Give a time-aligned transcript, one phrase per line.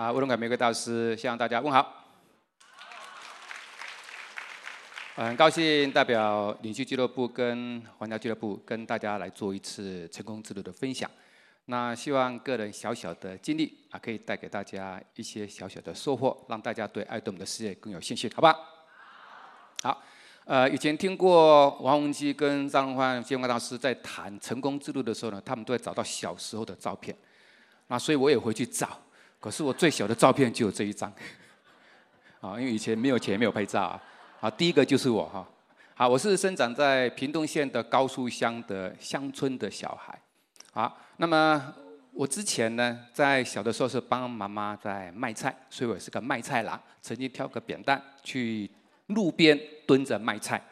[0.00, 2.06] 啊，乌龙凯玫瑰大师向大家问好。
[5.14, 11.10] 很高兴代表领袖俱乐部跟皇家俱乐部跟大家来做一次成功之路的分享。
[11.66, 18.56] 那希望个人小小的经历啊，可以带给大家一些小小的收获，让大家对爱多美的事业更有信心，好吧？
[19.82, 20.02] 好，
[20.46, 27.14] 呃，以前听过王文基跟张荣焕建国大师在谈成功之路的时候呢，他们都会找到小时候的照片。
[27.88, 28.98] 那所以我也回去找，
[29.40, 31.10] 可是我最小的照片就有这一张。
[32.40, 34.02] 啊，因为以前没有钱，没有拍照啊。
[34.38, 35.46] 好，第一个就是我哈。
[35.94, 40.18] 好，我是生长在屏东县的高树乡的乡村的小孩。
[40.72, 41.74] 好，那么
[42.12, 48.70] 我之前呢，在小的时候是帮妈妈在卖菜，所以我是个卖菜郎，曾经挑个扁担去
[49.08, 50.62] 路边蹲着卖菜。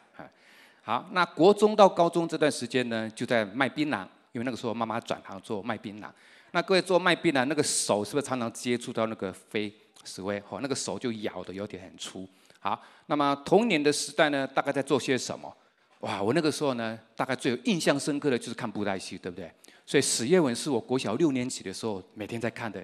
[0.81, 6.07] 好，那国中到高中这段时间呢，就在卖槟榔，因为那个时候妈妈转行做卖槟榔。
[6.51, 10.41] 那各位做卖槟榔，那个手是不是常常接触到那个飞石灰？
[10.49, 12.27] 哦，那个手就咬得有点很粗。
[12.59, 15.55] 好，那么童年的时代呢，大概在做些什么？
[15.99, 19.51] 哇，我那个时候呢，大概最有印象深刻的就是看布袋戏，对不对？
[19.85, 22.83] 所以史艳文是我国小六年级的时候每天在看的。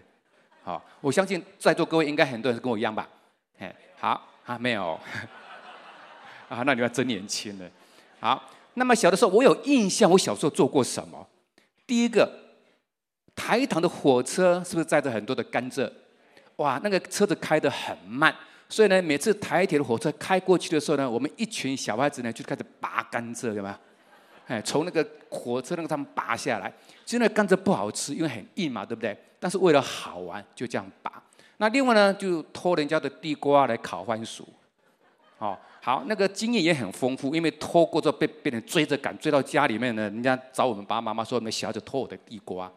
[0.63, 3.07] 好，我相信在座各位应该很多人跟我一样吧？
[3.59, 4.99] 哎，好啊，没有。
[6.49, 7.69] 啊，那你们真年轻了。
[8.19, 11.27] 好，那么小的时候我有印象，我小时候做过什么？
[11.87, 12.44] 第一个，
[13.35, 15.91] 台糖的火车是不是载着很多的甘蔗？
[16.55, 18.33] 哇，那个车子开得很慢。
[18.67, 23.75] 所以呢，每次台铁的火车开过去的时候呢，我们一群小孩子呢就开始拔甘蔗，有没有？
[24.47, 26.73] 哎，从那个火车那个上面拔下来。
[27.03, 29.15] 其实那甘蔗不好吃，因为很硬嘛，对不对？
[29.39, 31.11] 但是为了好玩，就这样拔。
[31.57, 34.47] 那另外呢，就偷人家的地瓜来烤番薯。
[35.37, 42.71] 哦，好，那个经验也很丰富，因为偷过之后被被人追着赶，追到家里面呢，人家找我们爸爸妈妈说，你们小孩子偷我的地瓜。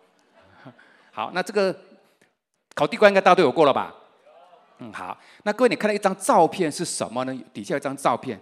[1.18, 1.76] 好，那这个
[2.76, 3.92] 烤地瓜应该大家都有过了吧？
[4.78, 5.18] 嗯，好。
[5.42, 7.36] 那各位，你看到一张照片是什么呢？
[7.52, 8.40] 底下一张照片，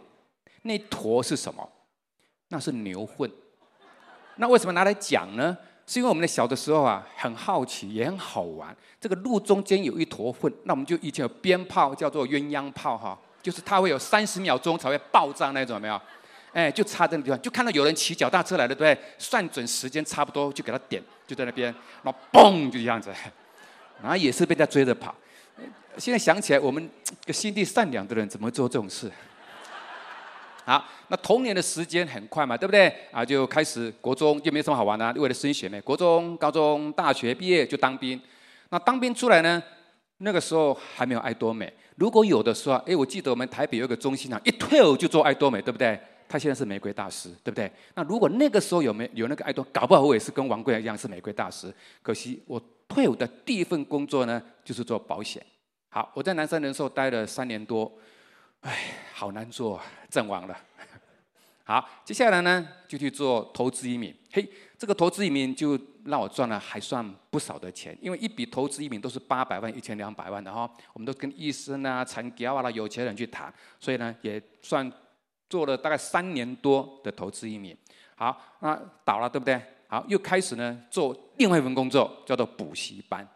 [0.61, 1.67] 那坨是什么？
[2.49, 3.33] 那是牛粪。
[4.34, 5.56] 那为什么拿来讲呢？
[5.87, 8.77] 是因为我们的小的时候啊，很好奇，也很好玩。
[9.01, 15.99] 这个路中间有一坨粪，那我们就以前有鞭炮叫做鸳鸯炮哈，就是它会有三十秒钟才会爆炸那种，有没有？
[16.56, 18.99] 哎，就插在那个地方，就看到有人骑脚踏车来了，对不对？
[19.19, 21.71] 算准时间差不多，就给他点，就在那边，
[22.03, 23.12] 然后嘣，就这样子，
[24.00, 25.15] 然后也是被他追着跑。
[25.99, 26.89] 现在想起来，我们
[27.27, 29.12] 个心地善良的人怎么做这种事？
[30.65, 32.91] 好，那童年的时间很快嘛，对不对？
[33.12, 38.19] 啊，就开始国中就没什么好玩的，为了升学呢，国中、高中、大学毕业就当兵。
[38.71, 39.62] 那当兵出来呢，
[40.16, 41.71] 那个时候还没有爱多美。
[41.97, 46.00] 如果有的时候，哎，我记得我们台北有个中心啊，一退伍就做爱多美，对不对？
[46.29, 47.71] 他现在是玫瑰大师，对不对？
[47.95, 51.73] 那如果那个时候有没有那个爱多，搞不好我也是跟王贵一样是玫瑰大师。
[52.03, 55.45] 可惜我退伍的第一份工作呢，就是做保险。
[55.89, 57.91] 好，我在南山人寿待了三年多，
[58.61, 60.57] 哎，好难做，阵亡了。
[61.65, 64.15] 好，接下来呢，就去做投资移民。
[64.31, 64.47] 嘿，
[64.79, 70.71] 这个投资移民就让我赚了还算不少的钱，因为一笔投资移民都是八百万、一千两百万的哈。
[70.93, 74.93] 我们都跟医生啊、产业啊、有钱人去谈，所以呢，也算
[75.49, 77.77] 做了大概三年多的投资移民。
[78.15, 79.61] 好，那倒了，对不对？
[79.89, 83.27] 好，又开始呢做另外一份工作，叫做补习班。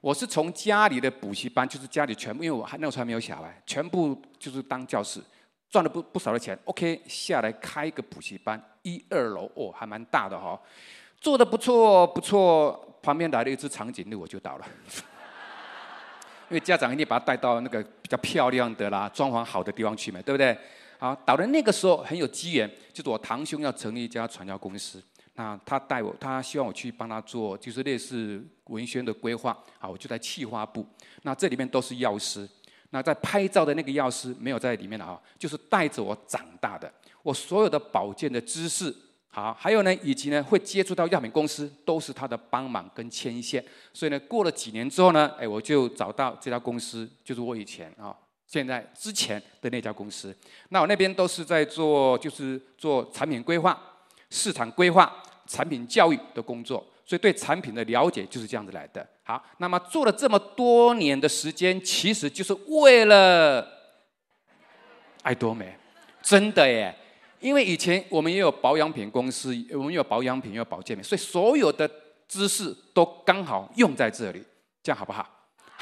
[0.00, 5.20] 我是从家里的补习班，就是家里全部，因为我还那时候还没有小孩，全部就是当教师，
[5.68, 6.58] 赚了不不少的钱。
[6.64, 10.60] OK，下来开一个补习班，一二楼哦，还蛮大的哈、哦，
[11.20, 12.88] 做的不错不错。
[13.02, 14.66] 旁边来了一只长颈鹿，我就倒了，
[16.48, 20.56] 因为家长一定把他带到那个比较漂亮的啦、装潢好的地方去嘛，对不对？
[21.02, 25.02] 好，倒的那个时候很有机缘，就是我堂兄要成立一家传销公司。
[25.34, 29.50] 那他带我，他希望我去帮他做，就是类似文宣的规划。
[29.80, 30.86] 啊，我就在企划部。
[31.22, 32.48] 那这里面都是药师。
[32.90, 36.88] 那在拍照的那个药师没有在里面了啊，就是带着我长大的。
[37.24, 38.94] 我所有的保健的知识，
[39.26, 43.64] 好，还有呢，以及呢会接触到药品公司，都是他的帮忙跟牵线。
[43.92, 48.16] 所以呢，过了几年之后呢，哎，我就找到这家公司，就是我以前啊，
[48.52, 50.36] 现在之前的那家公司。
[50.68, 53.80] 那我那边都是在做，就是做产品规划。
[54.28, 59.06] 市场规划、产品教育的工作，所以对产品的了解就是这样子来的。
[59.24, 63.66] 好，那么做了这么多年的时间，其实就是为了
[65.22, 65.76] 爱多美，
[66.22, 66.94] 真的耶！
[67.40, 71.90] 因为以前我们也有保养品公司，我们有保养品，有保健品，所以所有的
[72.26, 74.42] 知识都刚好用在这里，
[74.82, 75.28] 这样好不好？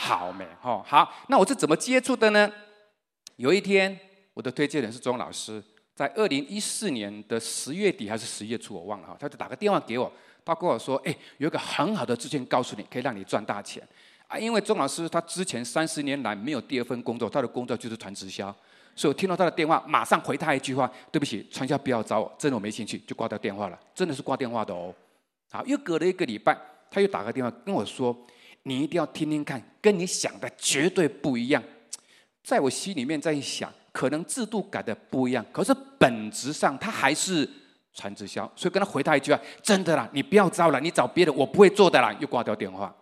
[0.01, 1.13] 好美哦，好。
[1.29, 2.51] 那我是怎么接触的呢？
[3.37, 3.99] 有一天，
[4.33, 5.63] 我的推荐人是钟老师。
[5.95, 10.11] 在二零一四年的十月底还是十月初，我忘了哈，他就打个电话给我，
[10.43, 13.87] 他跟我说：“哎，有一个很好的资讯告诉你，可以让你赚大钱。”
[14.27, 18.55] 啊，因为钟老师他之前三十年来没有第二份工作，他的工作就是传直销，
[18.97, 24.95] 所以我听到他的电话，马上回他一句话：对不起，传销不要找我，真的我没兴趣，就挂掉电话了，真的是挂电话的哦。
[25.51, 26.57] 好，又隔了一个礼拜，
[26.91, 28.17] 他又打个电话跟我说：
[28.63, 31.63] 你一定要听听看，跟你想的绝对不一样。
[32.43, 37.49] 在我心里面在想，可能制度改的不一样，可是本质上他还是
[37.93, 42.95] 传直销，所以跟他回他一句话：真的啦，你不要招了，你找别人，我不会做的啦，又挂掉电话。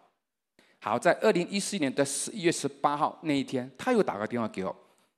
[0.81, 4.75] 好，在二零一四年的十一月十八号那一天，他又打个电话给我，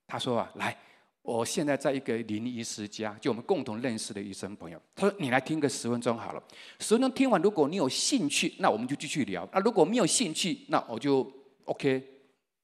[0.06, 0.76] 他说啊，来，
[1.22, 4.80] 我现在在一个临沂师家，就我们共同认识的医生朋友。
[4.94, 6.42] 他说你来听个十分钟好了，
[6.78, 11.30] 十分钟听完，如果你有兴趣，那我们就继续聊；那如果没有兴趣，那我就
[11.64, 12.02] OK，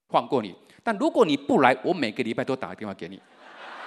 [0.08, 0.54] 放过你。
[0.82, 3.20] 但如果你不来，我每个礼拜都打个电话给你。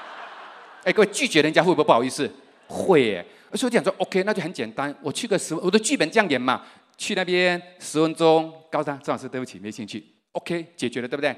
[0.83, 2.30] 哎，各位拒绝人家会不会不好意思？
[2.68, 3.25] 会耶。
[3.54, 6.63] 所以我讲说 OK，那就很简单，我去个十，我的剧本这样演嘛。
[6.95, 10.06] 去那边十分钟，高三张老师，对不起，没兴趣。
[10.33, 11.33] OK，解决了，对不对？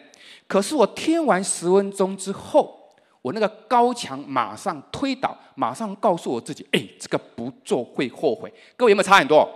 [0.47, 2.80] 可是我听完十分钟之后，
[3.21, 8.51] 我那个高墙马上推倒，马上告诉我自己：哎，这个不做会后悔。
[8.75, 9.47] 各位有没有差很多？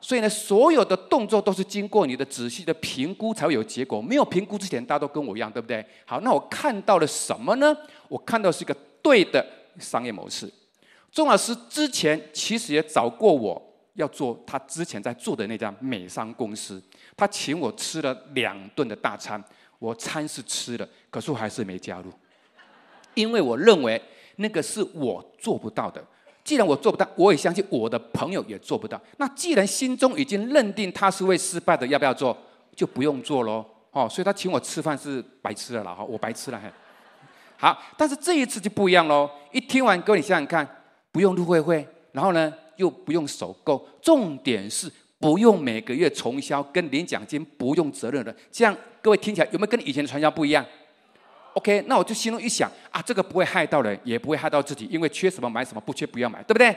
[0.00, 4.00] 所以呢，所有的动作都是经过你的仔细的评估才会有结果。
[4.00, 5.84] 没有评估之前，大家都跟我一样，对不对？
[6.04, 7.76] 好，那我看到了什么呢？
[8.08, 9.44] 我看到是一个对的
[9.78, 10.52] 商业模式。
[11.10, 13.70] 钟老师之前其实也找过我。
[13.94, 16.82] 要做他之前在做的那家美商公司，
[17.16, 19.40] 他请我吃了两顿的大餐，
[19.78, 22.10] 我餐是吃了，可是我还是没加入，
[23.14, 24.00] 因为我认为
[24.36, 26.04] 那个是我做不到的。
[26.42, 29.00] 既然我做不到，我也相信我的朋友也做不到。
[29.16, 32.36] 那既然心中已经认定他是会失败的，要不要做？
[32.76, 33.64] 就不用做喽。
[33.92, 36.60] 哦，所以他请我吃饭是白吃了啦，哈，我白吃了。
[37.56, 39.30] 好，但是这一次就不一样喽。
[39.52, 40.68] 一听完，各位你想想看，
[41.10, 42.52] 不用入会会，然后呢？
[42.76, 44.90] 又不用首购，重点是
[45.20, 48.34] 不用每个月重销跟领奖金，不用责任的。
[48.50, 50.66] 这样各位听起来有没有跟以前的传销不一样
[51.54, 56.76] ？OK，那我就心中一想啊，这个不会害到人，也不会害到自己，因为缺什么买什么，不缺不要买，对不对？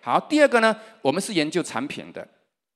[0.00, 2.26] 好，第二个呢，我们是研究产品的，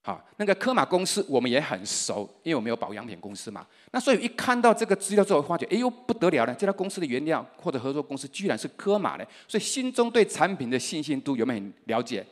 [0.03, 3.65] 好，那个科马公司我们也很熟，因为我们有保养品公司嘛。
[3.93, 12.27] 那所以一看到这个资料之后，发觉哎呦不得了了，这家公司的原料或者合作公司居然是科马的，所以心中对产品的信心度有没有很了解？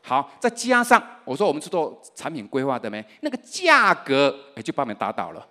[0.00, 3.04] 好，再加上我说我们是做产品规划的没？
[3.22, 5.44] 那个价格也就把我们打倒了，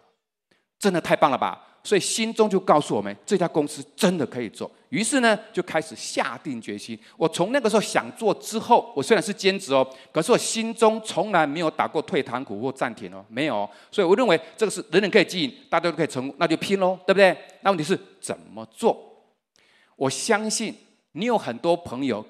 [0.80, 1.62] 真的太棒了吧！
[1.86, 4.70] 所以心中就告诉我们，这家公司真的可以做。
[4.90, 7.00] 于是呢，就开始下定决心。
[7.16, 13.70] 我从那个时候想做之后，我虽然是兼职哦，可是我心中从来没有打过退堂鼓或暂停哦，没有。
[13.92, 17.38] 所以我认为这个是人人可以经营，大家都可以成功，那就拼喽，对不对？
[17.62, 19.00] 那问题是怎么做？
[19.96, 20.76] 我相信
[21.12, 22.26] 你有很多朋友。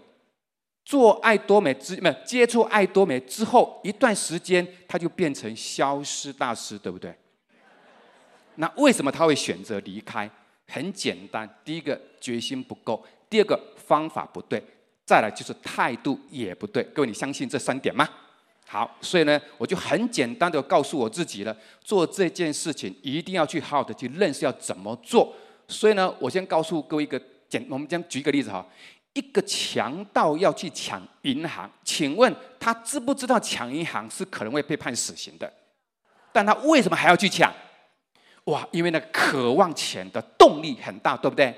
[0.88, 7.12] 做爱多美之没有接触爱多美之后一段时间，他就变成消失大师，对不对？
[8.56, 10.30] 那为什么他会选择离开？
[10.68, 14.62] 很简单，第一个决心不够，第二个方法不对，
[15.06, 16.84] 再来就是态度也不对。
[16.86, 18.07] 各位，你相信这三点吗？
[18.68, 25.31] 好，所以呢，我就很简单的告诉我自己了，做这件事情一定要去好好的去认识要怎么做。
[25.68, 28.66] 所以呢，我先告诉各位一个简，我们将举一个例子哈。
[29.13, 35.50] 一个强盗要去抢银行，请问他知不知道抢银行是可能会被判死刑的？
[36.34, 37.53] 但他为什么还要去抢？
[38.46, 41.54] 哇，因为那渴望钱的动力很大，对不对？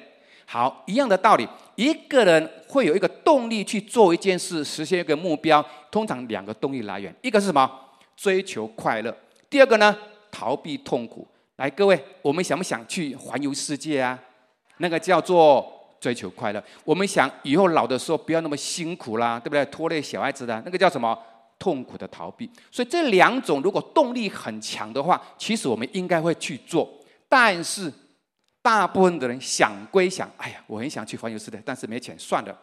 [0.46, 7.70] 好，一样的道理，一个人会有一个动力去做一件事，实现一个目标，通常两个动力来源，一个是什么？
[8.15, 9.15] 追求快乐，
[9.50, 9.96] 第二个呢？
[10.32, 11.27] 逃避痛苦。
[11.58, 14.20] 来，各位，我们想不想去环游世界啊？
[14.77, 15.74] 那个叫做。
[16.00, 19.65] 追求快乐，我们想以后老的时候不要那么辛苦啦，对不对？
[19.65, 21.17] 拖累小孩子的那个叫什么？
[21.59, 22.49] 痛苦的逃避。
[22.71, 26.89] 所以这两种如果动力很强的话，其实我们应该会去做。
[27.29, 27.91] 但是
[28.61, 32.57] 大部分的人想归想，哎呀，我很想去环游世界，但是没钱，算了。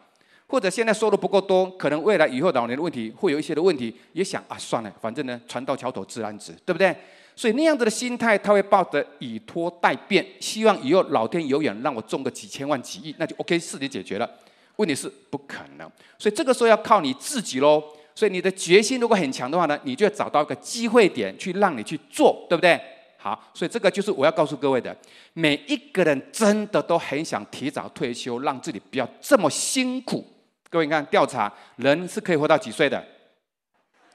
[0.47, 6.95] 或者现在收入不够多，可能未来以后老年的问题会有一些的问题，也想啊，算了，反正呢，船到桥头自然直，对不对？
[7.35, 14.29] 所以那样子的心态，他会抱着以拖待变，希望以后老天有眼让我中个几千万、几亿，那就 OK，事情解决了。
[14.75, 17.83] 问题是不可能，所以这个时候要靠你自己喽。
[18.15, 22.79] 所以你的决心如果很强的话呢，你就要找到一个机会点去让你去做，对不对？
[23.17, 24.95] 好，所以这个就是我要告诉各位的，
[25.33, 30.25] 每一个人真的都很想提早退休，让自己不要这么辛苦。
[30.69, 33.05] 各位你看调查，人是可以活到几岁的？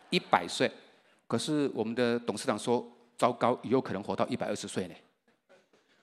[0.09, 0.69] 一百岁。
[1.29, 2.85] 可是我们的董事长说。
[3.21, 4.95] 糟糕，有可能活到一百二十岁呢。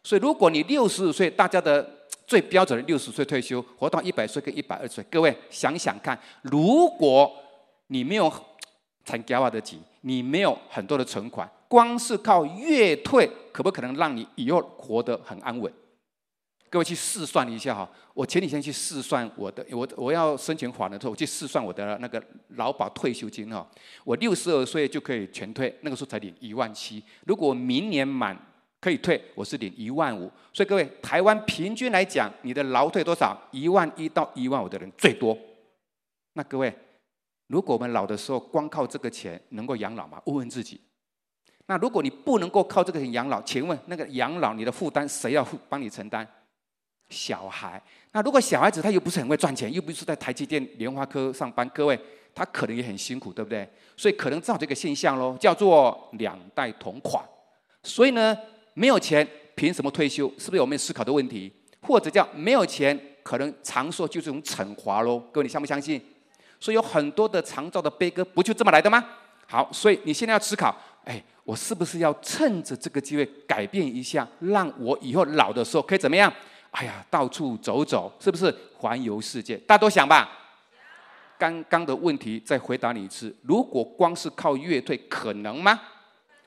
[0.03, 1.83] 所以，如果你六十五岁，大家的
[2.27, 7.35] 最标准的六十岁退休，活到一百岁跟一百二十岁，各位想想看，如果
[7.87, 8.31] 你没有
[9.03, 15.71] 参加我的急，你没有很多的存款，光是靠月退，可不可能让你以后活得很安稳？
[16.69, 22.21] 各位去试算一下哈，我前几天去试算我的，我我要申请缓的时候，我去试算我的那个
[22.57, 23.65] 劳保退休金哈，
[24.03, 28.37] 我六十二岁就可以全退，那个时候才领一万七，如果明年满
[28.81, 33.41] 可以退，我是领一万五，所以各位台湾平均来讲，你的劳退多少？
[33.51, 35.37] 一万一到一万五的人最多，
[36.33, 36.77] 那各位。
[37.47, 40.21] 如果我们老的时候光靠这个钱能够养老吗？
[40.25, 40.79] 问问自己。
[41.65, 46.27] 那如果你不能够靠这个钱养老，请问那个养老你的负担谁要帮你承担？
[47.09, 47.81] 小孩。
[48.11, 51.97] 那如果小孩子他又不是很会赚钱，又不是在台积电、联发科上班，各位
[52.35, 53.67] 他可能也很辛苦，对不对？
[53.95, 57.23] 所以可能造成这个现象喽，叫做两代同款。
[57.83, 58.37] 所以呢，
[58.73, 59.25] 没有钱
[59.55, 60.29] 凭什么退休？
[60.37, 61.51] 是不是我们思考的问题？
[61.81, 65.19] 或者叫没有钱可能长寿就是一种惩罚喽？
[65.31, 66.01] 各位你相不相信？
[66.59, 69.03] 所以有很多的长照的悲歌，不就这么来的吗？
[69.47, 76.31] 好，所以你现在要思考，哎，我是不是要趁着这个机会改变一下，让我以后老的时候可以怎么样？
[76.71, 79.55] 哎呀，到处走走，是不是环游世界？
[79.65, 80.29] 大家都想吧。
[81.39, 85.79] 刚刚的问题再回答你一次：如果光是靠月退，可能吗？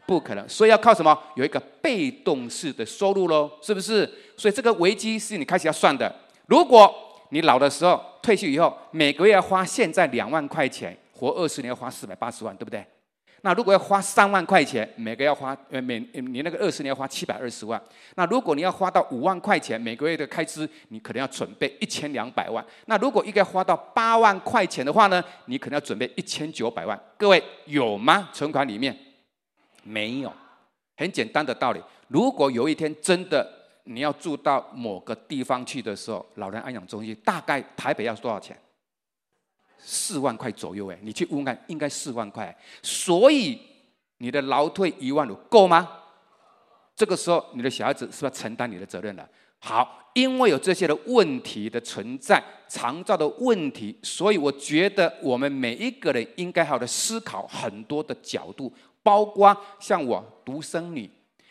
[0.05, 0.49] 不可能。
[0.49, 1.17] 所以要靠什么？
[1.37, 4.09] 有一个被动式的收入喽，是不是？
[4.37, 6.14] 所以这个危机是你开始要算的。
[6.47, 6.93] 如果
[7.30, 12.84] 你老的时候退休以后，每个月要花现在两万块钱，活二十年要花四百八十万，对不对？
[13.42, 17.80] 那如果要花三万块钱，每个月要花呃每你那个二十年要花七百二十万。
[18.16, 22.62] 那如果你要花到五万块钱，每个月的开支你可能要准备一千两百万。
[22.87, 27.00] 那如果一个要花到八万块钱的话呢，你可能要准备一千九百万。
[27.16, 28.28] 各位有吗？
[28.32, 28.94] 存款里面
[29.82, 30.32] 没有。
[30.96, 33.60] 很简单的道理，如果有一天真的。
[33.92, 38.56] 你要住到某个地方去的时候，老人安养中心大概台北要多少钱？
[39.78, 42.56] 四万块左右哎，你去问看，应该四万块。
[42.82, 43.61] 所以
[44.18, 45.88] 你的劳退一万五够吗？
[46.94, 49.28] 这个时候你的小孩子是不是要承担你的责任了？
[49.59, 61.11] 好，因为有这些的问题的存在，常照的问题，所以我觉得我们每一个人应该好的思考很多的角度，包括像我独生女。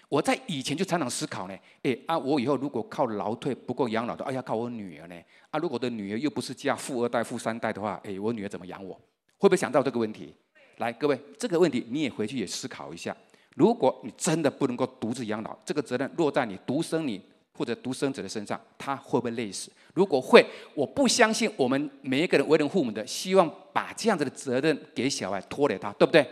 [0.10, 5.16] 我在以前就常常思考呢，哎啊，我以后如果靠劳退不够养老的，哎呀，靠我女儿呢？
[5.52, 8.94] 啊，如果我的女儿又不是嫁富二代、富三代的话，哎，我女儿怎么养我？
[9.38, 10.34] 会不会想到这个问题？
[10.78, 13.16] 来，各位，这个问题你也回去也思考一下。
[13.56, 19.72] 如果你真的不能够独自养老，这个责任落在你独生女或者独生子的身上，他会不会累死？
[19.94, 26.26] 如果会，我不相信我们每一个人为人父母的，希望把这样子的责任给小孩拖累他，对不对？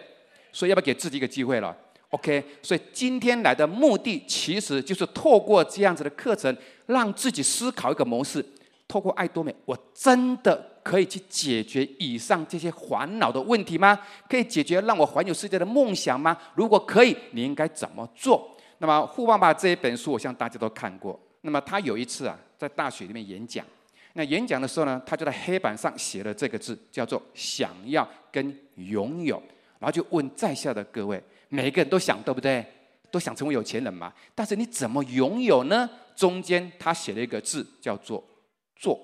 [0.51, 1.77] 所以要不要给自己一个机会了
[2.09, 8.43] ？OK，所以今天来的目的其实就是透过这样子的课程，让自己思考一个模式。
[8.87, 13.99] 透过爱多美，我真的可以去解决以上这些烦恼的问题吗？
[14.29, 16.37] 可以解决让我环游世界的梦想吗？
[16.55, 18.49] 如果可以，你应该怎么做？
[18.77, 21.19] 那么《富爸爸》这一本书，我相信大家都看过。
[21.41, 23.65] 那么他有一次啊，在大学里面演讲，
[24.13, 29.35] 那演讲的时候呢，他就在黑板上写了这个字，叫做“想要”跟“拥有”，
[29.79, 31.21] 然后就问在下的各位。
[31.49, 32.65] 每一个人都想，对不对？
[33.09, 34.11] 都想成为有钱人嘛。
[34.35, 35.89] 但是你怎么拥有呢？
[36.15, 38.23] 中间他写了一个字，叫做
[38.75, 38.99] “做”。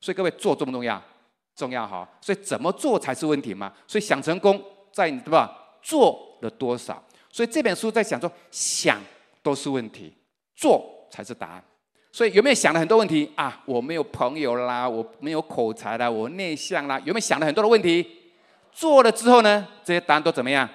[0.00, 1.02] 所以各位，做重不重要？
[1.54, 2.08] 重要哈。
[2.20, 3.72] 所以怎么做才是问题嘛？
[3.86, 5.76] 所以想成功，在你对吧？
[5.82, 7.02] 做了多少？
[7.30, 9.00] 所以这本书在想说，想
[9.42, 10.12] 都是问题，
[10.54, 11.64] 做才是答案。
[12.10, 13.62] 所以有没有想了很多问题啊？
[13.66, 18.06] 我没有朋友啦，我没有口才啦，我内向啦，有没有想了很多的问题？
[18.70, 19.66] 做了之后呢？
[19.84, 20.68] 这些答案都怎么样？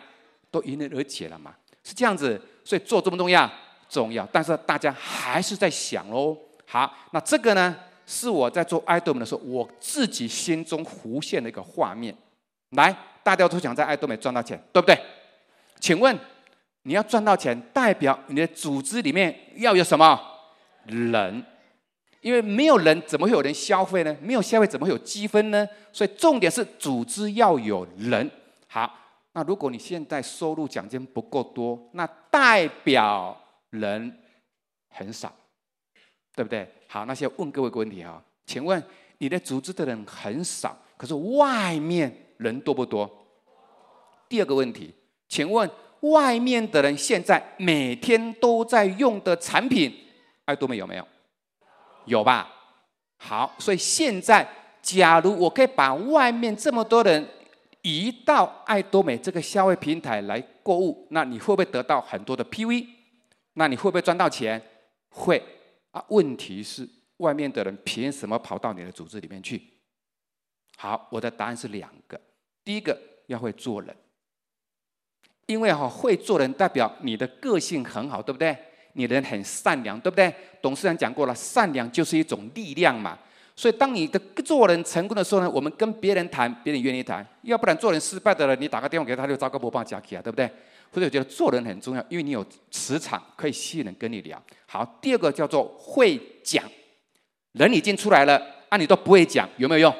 [0.49, 1.53] 都迎刃而解了嘛？
[1.83, 3.49] 是这样子，所以做重不重要？
[3.89, 4.27] 重要。
[4.31, 6.35] 但是大家还是在想哦。
[6.65, 7.73] 好，那这个呢，
[8.05, 12.13] 是我在做爱多美的时候，我自己心中浮现的一个画面。
[12.71, 14.99] 来，大家都想在爱多美赚到钱，对不对？
[15.79, 16.17] 请问
[16.81, 20.19] 你要赚到钱，代表你的组织里面要有什么
[20.85, 21.41] 人？
[22.19, 24.13] 因为没有人，怎么会有人消费呢？
[24.21, 25.65] 没有消费，怎么会有积分呢？
[25.93, 28.29] 所以重点是组织要有人。
[28.67, 28.93] 好。
[29.37, 33.39] 那如果你现在收入奖金不够多，那代表
[33.69, 34.11] 人
[34.89, 35.31] 很少，
[36.35, 36.67] 对不对？
[36.87, 38.83] 好，那先问各位一个问题哈，请问
[39.19, 43.07] 你的组织的人很少，可是外面人多不多？
[44.27, 44.91] 第二个问题，
[45.29, 49.93] 请问外面的人现在每天都在用的产品，
[50.45, 51.07] 爱多美有没有？
[52.05, 52.51] 有吧？
[53.17, 54.49] 好，所以现在
[54.81, 57.23] 假如我可以把外面这么多人。
[57.81, 62.87] 移到爱多美这个消费平台来购物，那你会不会得到很多的 PV？
[63.53, 64.61] 那你会不会赚到钱？
[65.09, 65.41] 会
[65.91, 66.03] 啊。
[66.09, 69.61] 问题是外面的人凭什么跑到你的组织里面去？
[70.77, 72.19] 好，我的答案是两个。
[72.63, 73.95] 第一个要会做人，
[75.45, 78.55] 因为哈会做人代表你的个性很好，对不对？
[78.93, 80.33] 你人很善良，对不对？
[80.61, 83.17] 董事长讲过了，善良就是一种力量嘛。
[83.57, 90.45] 所以当你的做人成功的时候呢，我们跟别人谈，别人愿意谈；要不然做人失败的人，你打个电话给他，就糟糕不帮加起啊，对不对？
[90.93, 94.39] 所以我觉得做人很重要，因为你有磁场可以吸引人跟你聊。
[94.67, 96.63] 好，第二个叫做会讲，
[97.53, 99.95] 人已经出来了，啊，你都不会讲，有没有用？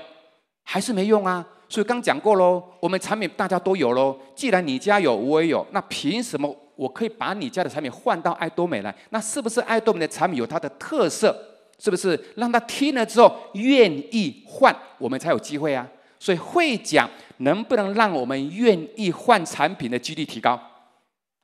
[0.64, 1.44] 还是没用啊。
[1.68, 4.18] 所以刚讲过喽，我们产品大家都有喽。
[4.36, 8.96] 既然你家有，我也有，那凭什么我可以把你家的产品换到爱多美来？
[9.10, 11.36] 那是不是爱多美的产品有它的特色？
[11.80, 15.88] 是不是让他听了之后愿意换，我们才有机会啊？
[16.20, 17.08] 所以会讲
[17.38, 20.60] 能不能让我们愿意换产品的几率提高？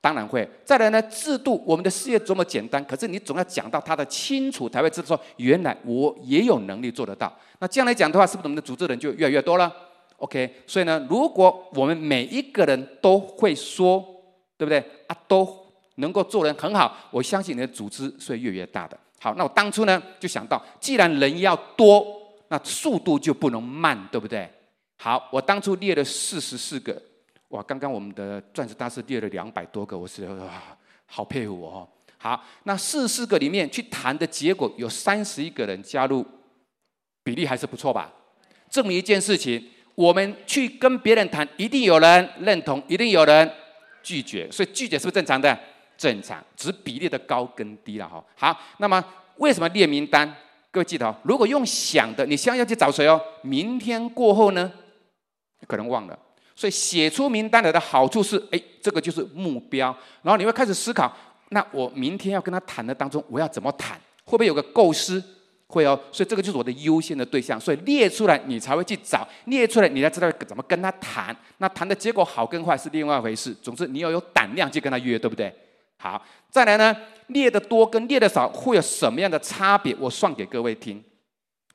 [0.00, 0.46] 当然会。
[0.64, 7.32] 再来呢，制度我们的事业多么简单，可是你总要讲到他的清楚，才会知道说原来我也有能力做得到。
[7.60, 9.72] 那这样来讲的话，是不是我们的组织人就越来越多了
[10.16, 14.04] ？OK，所以呢，如果我们每一个人都会说，
[14.58, 15.16] 对不对啊？
[15.28, 15.48] 都
[15.96, 18.98] 能够做人很好，我相信你的组织是会越来越大的。
[19.24, 22.06] 好，那我当初呢就想到，既然人要多，
[22.48, 24.46] 那速度就不能慢，对不对？
[24.98, 27.00] 好，我当初列了四十四个，
[27.48, 30.62] 哇，刚刚我们的钻石大师列了两百多个，我是哇，
[31.06, 31.88] 好佩服哦。
[32.18, 36.22] 好，那四十四个里面去谈的结果有三十一个人加入，
[37.22, 38.12] 比例还是不错吧？
[38.68, 39.70] 证明一件事情。
[39.94, 43.50] 我们去跟别人谈，一定有人认同，一定有人
[44.02, 45.58] 拒绝，所以拒绝是不是正常的？
[45.96, 48.24] 正常，只是比例的高跟低了哈。
[48.36, 49.02] 好，那么
[49.36, 50.34] 为什么列名单？
[50.70, 53.20] 各位记得哦，如果用想的，你现在要去找谁哦？
[53.42, 54.72] 明天过后呢，
[55.66, 56.18] 可能忘了。
[56.56, 61.12] 所以写出名单来的好处是，哎，这个就是目标，然后你会开始思考，
[61.50, 63.96] 那我明天要跟他谈的当中，我要怎么谈？
[64.24, 65.22] 会不会有个构思？
[65.66, 71.36] 会哦，所以这个就是我的优先的对象，所以列出来你才会去找，列出来你才知道怎么跟他谈。
[71.58, 75.52] 那谈的结果好跟坏是另外一回事，总之你要有胆量去跟他约，对不对？
[76.04, 76.94] 好，再来呢，
[77.28, 79.96] 列的多跟列的少会有什么样的差别？
[79.98, 81.02] 我算给各位听。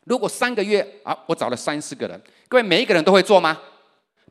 [0.04, 3.60] 如果三个月啊，我找了三十个人，各位每一个人都会做吗？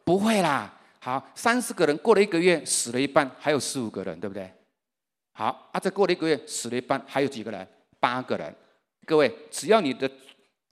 [0.05, 0.73] 不会啦。
[1.01, 4.49] 好，三十个人过了一个月死了一半，还有十五个人，对不对？
[5.33, 7.67] 好，啊，再过了一个月死了一半，还有几个人？
[7.99, 8.55] 八个人。
[9.05, 10.09] 各位，只要你的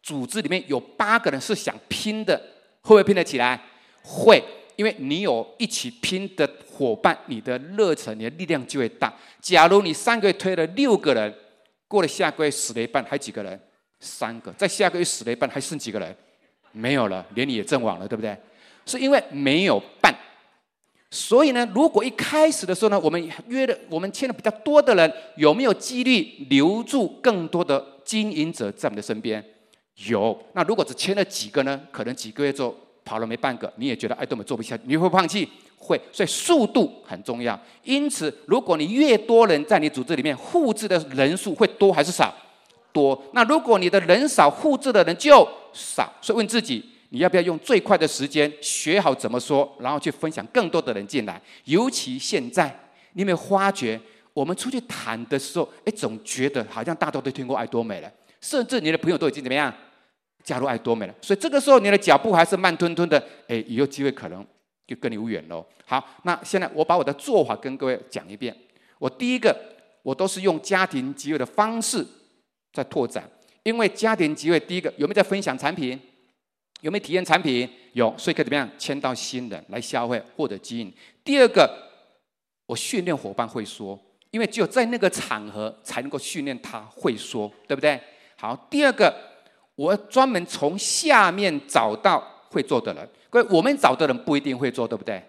[0.04, 2.40] 组织里面有八个人是想拼的，
[2.82, 3.60] 会不会拼得起来？
[4.04, 4.40] 会，
[4.76, 9.12] 因为你有一起拼的伙伴，你的热忱、你的力量就会大。
[9.40, 11.34] 假如你三个月推了六个人，
[11.88, 13.60] 过了下个月死了一半，还几个人？
[14.00, 14.52] 三个。
[14.52, 16.14] 在下个月死了一半，还剩几个人？
[16.72, 18.36] 没有了，连你也阵亡了，对不对？
[18.84, 20.14] 是因为没有办。
[21.10, 27.84] 所以呢，如果一开始的时候呢，我们约的，我们签了比较多的人，有没有几率留住更多的？
[28.06, 29.44] 经营者在我们的身边
[30.06, 31.80] 有，那如果只签了几个呢？
[31.90, 32.72] 可能几个月之后
[33.07, 35.49] 跑了没半个，你也觉得爱多美做不下去，你会放弃？
[35.79, 37.59] 会，所以速度很重要。
[37.85, 42.35] 因此，如果你越多人在你组织里面，复制的人数会多还是少？
[42.92, 43.23] 多。
[43.33, 46.12] 那如果你的人少，复制的人就少。
[46.21, 51.40] 所以问自己，你要不要用最快的时间学好怎么说，然后去分享更多的人进来？
[51.66, 52.66] 尤其现在，
[53.12, 54.01] 你有没有发觉？
[54.33, 59.73] 我们出去谈的时候，哎，总觉得好像大家都听过爱多美了，甚至你的朋友都已经怎么样
[60.46, 61.14] 加入爱多美了。
[61.20, 64.46] 所以这个时候你的脚步还是慢吞吞的，哎，以后机会可能
[64.87, 65.66] 就跟你无缘喽。
[65.85, 68.56] 好，那现在我把我的做法跟各位讲一遍。
[68.98, 69.54] 我第一个，
[70.02, 72.06] 我都是用家庭集会的方式
[72.72, 73.28] 在拓展，
[73.64, 76.00] 因为家庭集会第一个有没有在分享产品？
[76.80, 77.68] 有没有体验产品？
[77.92, 80.92] 有，所以可以怎么样签到新人来消费或者经营。
[81.24, 81.68] 第二个，
[82.66, 84.00] 我训练伙伴会说。
[84.32, 87.98] 因为只有在那个场合才能够训练他会说，对不对？
[88.37, 89.14] 好，第二个，
[89.76, 93.08] 我专门从下面找到会做的人。
[93.30, 95.22] 各位，我们找的人不一定会做，对不对？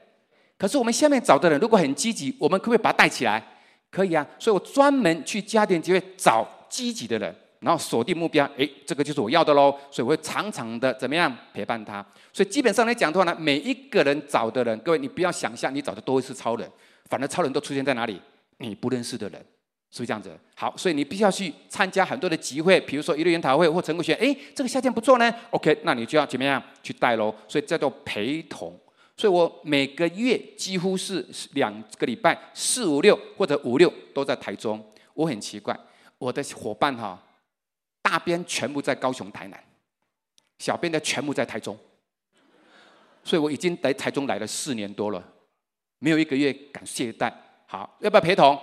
[0.57, 3.45] 可是我们下面找的人如果很积极，我们可不可以把他带起来？
[3.91, 4.25] 可以啊。
[4.39, 8.49] 所以我专门去家庭机会找积极的人，然后锁定目标。
[8.57, 9.71] 诶，这个就是我要的喽。
[9.91, 12.03] 所以我会常常的怎么样陪伴他。
[12.33, 16.69] 所以基本上来讲的话呢，每一个人找的人，各位你不要想象你找的都会是超人，
[17.09, 18.21] 反正超人都出现在哪里？
[18.59, 19.45] 你不认识的人，
[19.89, 20.37] 是不是这样子？
[20.55, 24.13] 好，所以你必须要去参加很多的集会，比如说一日研讨会或成果学。
[24.15, 25.33] 哎，这个夏天不错呢。
[25.51, 27.33] OK，那你就要怎么样去带喽？
[27.47, 28.77] 所以叫做陪同。
[29.15, 34.83] 所以我每个月几乎是两个礼拜四五六或者五六都在台中。
[35.13, 35.75] 我很奇怪，
[36.19, 37.19] 我的伙伴哈，
[38.01, 39.59] 大编全部在高雄、台南，
[40.59, 41.75] 小编的全部在台中。
[43.23, 45.23] 所以我已经来台中来了四年多了，
[45.97, 47.33] 没有一个月敢懈怠。
[47.65, 48.59] 好，要不要陪同？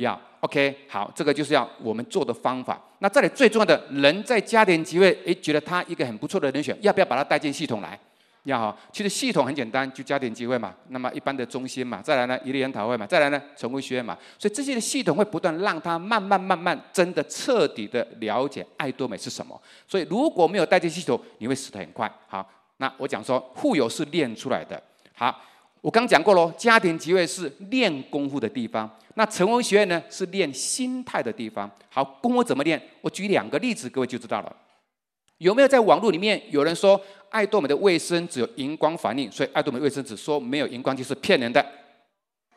[0.00, 0.76] 要，OK。
[0.88, 2.80] 好，这个就是要我们做的方法。
[2.98, 7.98] 那这里最重要的人在家庭集会，诶，觉得他一个很不错的人选，要不要把他带进系统来？
[8.44, 19.58] 要好，其实系统很简单，就家庭集会嘛，那么一般的中心嘛，再来呢，一个研讨会嘛，再来呢，成功学院嘛，所以这些的系统会不断让他慢慢慢慢真的彻底的了解爱多美是什么。
[19.88, 22.10] 所以如果没有带进系统，你会死得很快。
[22.28, 24.78] 好，那我讲说富有是练出来的。
[25.14, 25.40] 好，
[25.84, 31.70] 我刚讲过喽，家庭集会是练功夫的地方，那成功学院呢是练心态的地方。
[31.90, 32.80] 好，功夫怎么练？
[33.02, 34.56] 我举两个例子，各位就知道了。
[35.36, 36.98] 有没有在网络里面有人说？
[37.28, 41.62] 爱多美的卫生纸有荧光反应，所以爱多美卫生纸说没有荧光剂是骗人的。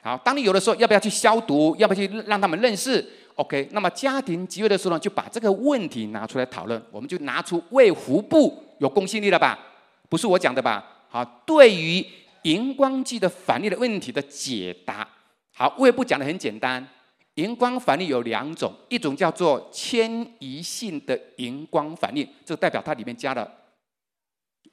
[0.02, 1.76] 好，当你有的时候，要不要去消毒？
[1.78, 6.82] 要不要去让他们认识？OK，那么家庭集会的时候呢，就把这个问题拿出来讨论。
[6.92, 9.60] 我们就拿出卫福部有公信力了吧？
[10.08, 10.86] 不是我讲的吧？
[11.10, 12.06] 好，对于
[12.48, 15.06] 荧光剂的反应的问题的解答，
[15.54, 16.86] 好，胃部讲的很简单，
[17.36, 23.46] 荧光反应有两种，一种叫做迁移性的荧光反应，就代表它里面加了。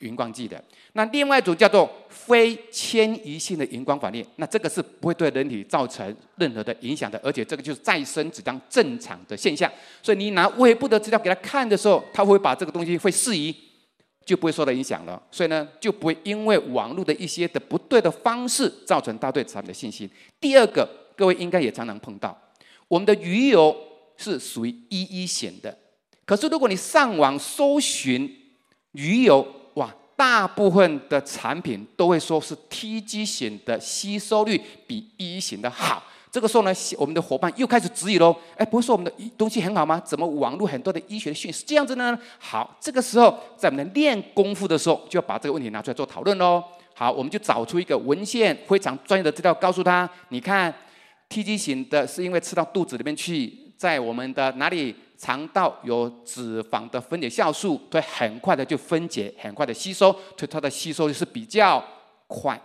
[0.00, 0.62] 荧光剂的，
[0.94, 9.70] 那另外一种叫做非迁移性的荧光反应，那这个是不会对人体造成任何的影响的，而且这个就是再生纸张正常的现象。
[10.02, 13.54] 所以你拿胃部的资料给他看的时候，他会把这个东西会适宜，
[14.24, 15.20] 就不会受到影响了。
[15.30, 20.08] 所以呢，就不会因为网络的一些的不对的方式造成他对产品的信心。
[20.40, 22.36] 第二个，各位应该也常常碰到，
[22.88, 23.76] 我们的鱼油
[24.16, 25.76] 是属于一一险的，
[26.24, 28.34] 可是如果你上网搜寻
[28.92, 29.46] 鱼油。
[29.74, 36.00] 哇大部分的产品都会说是 TG 型的吸收率比 E 型的好。
[36.34, 38.34] 这个时候呢，我们的伙伴又开始质疑喽。
[38.56, 40.02] 哎，不是说我们的东西很好吗？
[40.04, 42.18] 怎么网络很多的医学的讯息是这样子呢？
[42.40, 46.60] 好，这个时候在我们练功夫的时候，就要把这个问题拿出来做讨论喽。
[46.92, 50.74] 好，我们就找出一个文献非常专业的资料，告诉他：你看
[51.30, 54.92] ，TG 型的是因为吃到肚子里面去，在我们的哪里？
[55.16, 61.82] 肠道有脂肪的分解酵素，会很快的就分解，很快的吸收，所以它的吸收是比较
[62.26, 62.60] 快。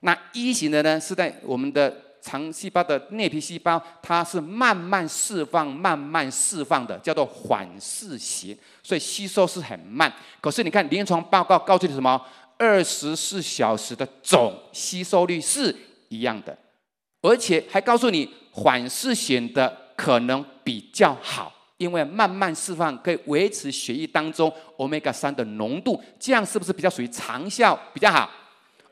[0.00, 10.10] 那一型的呢，是在我们的肠细胞的内皮细胞，它是慢慢释放、慢慢释放的，叫做缓释型，所以吸收是很慢。
[10.40, 12.24] 可是你看临床报告告诉你什么？
[12.56, 15.74] 二十四小时的总吸收率是
[16.08, 16.56] 一样的，
[17.20, 21.52] 而且还告诉你缓释型的可能比较好。
[21.78, 28.30] 因为慢慢释放可以维持血液当中欧米伽三的浓度，这样是不是比较属于长效比较好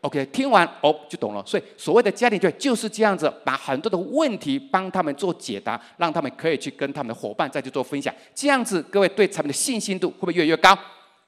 [0.02, 1.42] ？OK，听完哦就懂了。
[1.46, 8.14] 所以所谓的家庭聚会就是这样子，把很多的问题帮他们做解答，让他们可以去跟他们的伙伴再去做分享。
[8.34, 10.76] 这样子，各位对产品的信心度会不会越来越高？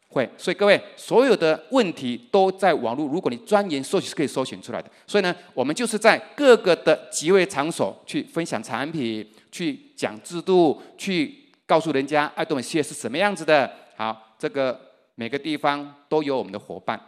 [0.09, 0.29] 会。
[0.37, 4.91] 所以各位所有的问题都在网络，如果你钻研搜寻是可以搜寻出来的。
[5.07, 11.41] 所以呢，我们就是在各个的集会场所去分享产品，去讲制度，去。
[11.65, 13.71] 告诉人家爱多美事业是什么样子的。
[13.97, 14.79] 好，这个
[15.15, 17.01] 每个地方都有我们的伙伴。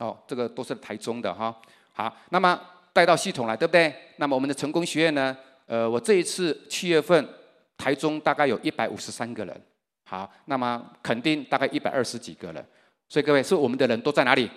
[0.00, 1.54] 哦，这个都是台中的哈。
[1.92, 2.60] 好，那么
[2.92, 3.94] 带到系统来，对不对？
[4.16, 5.36] 那么我们的成功学院呢？
[5.66, 7.28] 呃，我这一次七月份
[7.76, 9.60] 台中大概有一百五十三个人。
[10.04, 12.66] 好，那么肯定大概一百二十几个人。
[13.08, 14.50] 所以各位，是我们的人都在哪里？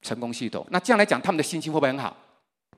[0.00, 0.66] 成功系统。
[0.70, 2.16] 那这样来讲，他们的心情会不会很好？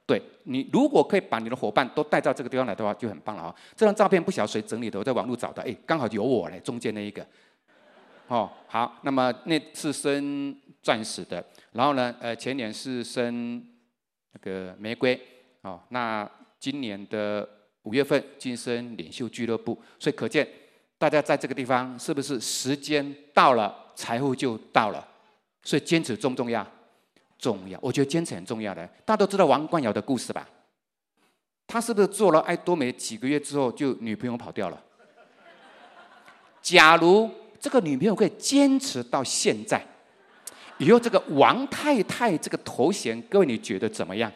[0.07, 3.55] 对，你如果可以把你的伙伴都带到这个地方来的话，就很棒了啊！
[3.75, 7.27] 这张照片不晓得谁整理的，我在网络找的，哎，刚好有我嘞，中间那一个。
[8.29, 13.65] 哦，好，那么那是升钻石的，然后呢，呃，前年是升
[14.33, 15.21] 那个玫瑰，
[15.63, 17.49] 哦，那今年的
[17.83, 20.49] 五月份晋升领袖俱乐部，所以可见
[20.97, 25.07] 大家在这个地方是不是时间到了，财富就到了？
[25.63, 26.67] 所以坚持重不重要？
[27.39, 28.87] 重要，我觉得坚持很重要的。
[29.05, 30.49] 大家都知道王冠尧的故事吧？
[31.67, 34.83] 他是不是做了爱多美几个月之后，就女朋友跑掉了？
[36.63, 37.31] 假如
[37.65, 39.83] 这个女朋友可以坚持到现在，
[40.77, 44.31] 以后这个王太太这个头衔，各位你觉得怎么样？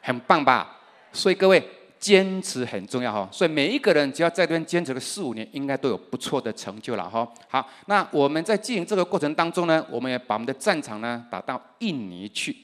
[0.00, 0.78] 很棒吧？
[1.12, 1.60] 所以各位。
[2.00, 7.30] 坚持很重要哈，所以每一个人只要在这边坚持个四五年，应该都有不错的成就了哈。
[7.46, 12.56] 好，那我们在经营这个过程当中呢，我们也把我们的战场呢打到印尼去。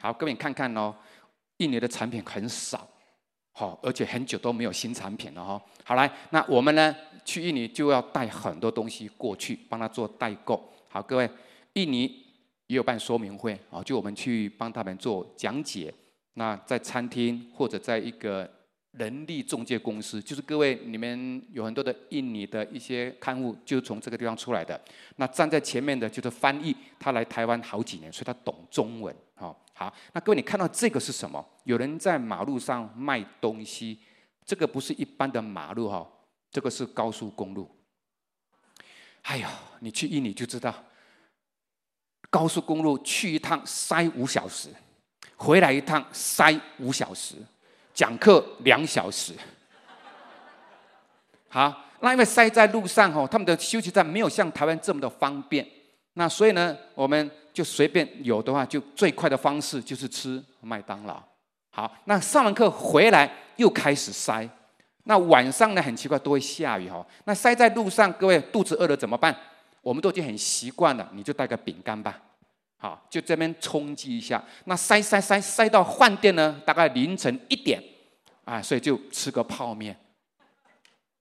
[0.00, 0.94] 好，各位你看看哦，
[1.58, 2.88] 印尼的产品很少，
[3.58, 5.60] 好，而且很久都没有新产品了哈。
[5.82, 6.94] 好来，那我们呢
[7.24, 10.62] 去印尼就要带很多东西过去，帮他做代购。
[10.88, 11.28] 好，各位，
[11.72, 12.02] 印尼
[12.68, 15.92] 也有办说明会啊，就我们去帮他们做讲解。
[16.34, 18.48] 那在餐厅或者在一个。
[18.92, 24.80] 人力中介公司，就是各位，你们有很多的印尼的一些刊物，就是从这个地方出来的。
[25.16, 29.14] 那站在前面的就是翻译，他来台湾好几年，所以他懂中文。
[29.78, 31.44] 好，那各位，你看到这个是什么？
[31.62, 34.00] 有人在马路上卖东西，
[34.44, 36.04] 这个不是一般的马路哈，
[36.50, 37.70] 这个是高速公路。
[39.22, 40.74] 哎呀，你去印尼就知道，
[42.28, 44.68] 高速公路去一趟塞五小时，
[45.36, 47.36] 回来一趟塞五小时，
[47.94, 49.32] 讲课两小时。
[51.48, 55.64] 好，那因为塞在路上吼，他们的休息站没有像台湾这么的方便，
[56.14, 61.20] 那所以呢，我们就随便有的话，就最快的方式就是吃麦当劳。
[61.70, 64.48] 好，那上完课回来又开始塞，
[65.02, 69.36] 那晚上呢，很奇怪都会下雨哈，那塞在路上，各位肚子饿了怎么办？
[69.82, 72.22] 我们都已经很习惯了，你就带个饼干吧，
[72.76, 74.40] 好，就这边充饥一下。
[74.66, 77.82] 那塞塞塞塞到饭店呢，大概凌晨一点，
[78.44, 79.98] 啊，所以就吃个泡面。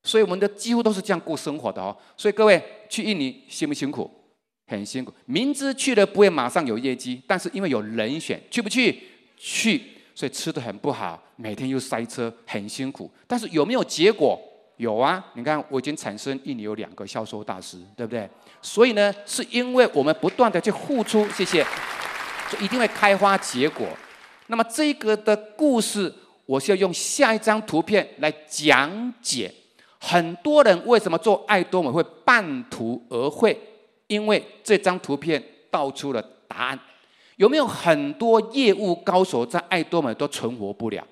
[0.04, 1.98] 所以我们的几乎都是这样过生活的哦。
[2.16, 4.17] 所以各位去印尼辛不辛苦？
[4.68, 5.12] 很辛苦。
[5.26, 9.02] 明知去了不会马上有业绩，但是因为有人选，去不去？
[9.38, 9.82] 去。
[10.14, 13.10] 所以吃得很不好，每天又塞车，很辛苦。
[13.28, 14.40] 但是有没有结果？
[14.78, 18.30] 有啊，你看我已经产生一年有两个销售大师，对不对？
[18.62, 21.66] 所以呢，是因为我们不断的去付出，谢谢，
[22.52, 23.88] 就一定会开花结果。
[24.48, 26.14] 那么这个的故事，
[26.46, 29.52] 我是要用下一张图片来讲解。
[30.00, 33.60] 很多人为什么做爱多美会半途而废？
[34.08, 36.80] 因为这张图片道出了答案。
[37.36, 41.06] 有没有很多业务高手在爱多美都存活不了？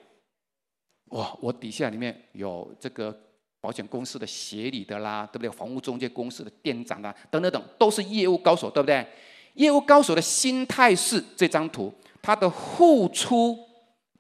[1.10, 3.22] 哇，我底下里面有这个。
[3.62, 5.50] 保险公司的协理的啦，对不对？
[5.50, 9.04] 房屋中介公司的店长啦，等等等，都是业务高手，对不对？
[9.56, 13.58] 业务高手的心态是这张图，他的付出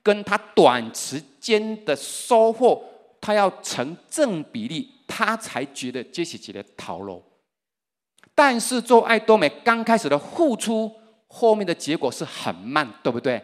[0.01, 2.83] 跟他短时间的收获，
[3.21, 7.21] 他要成正比例，他才觉得这是几的套路。
[8.35, 10.91] 但是做爱多美刚开始的付出，
[11.27, 13.41] 后面的结果是很慢，对不对？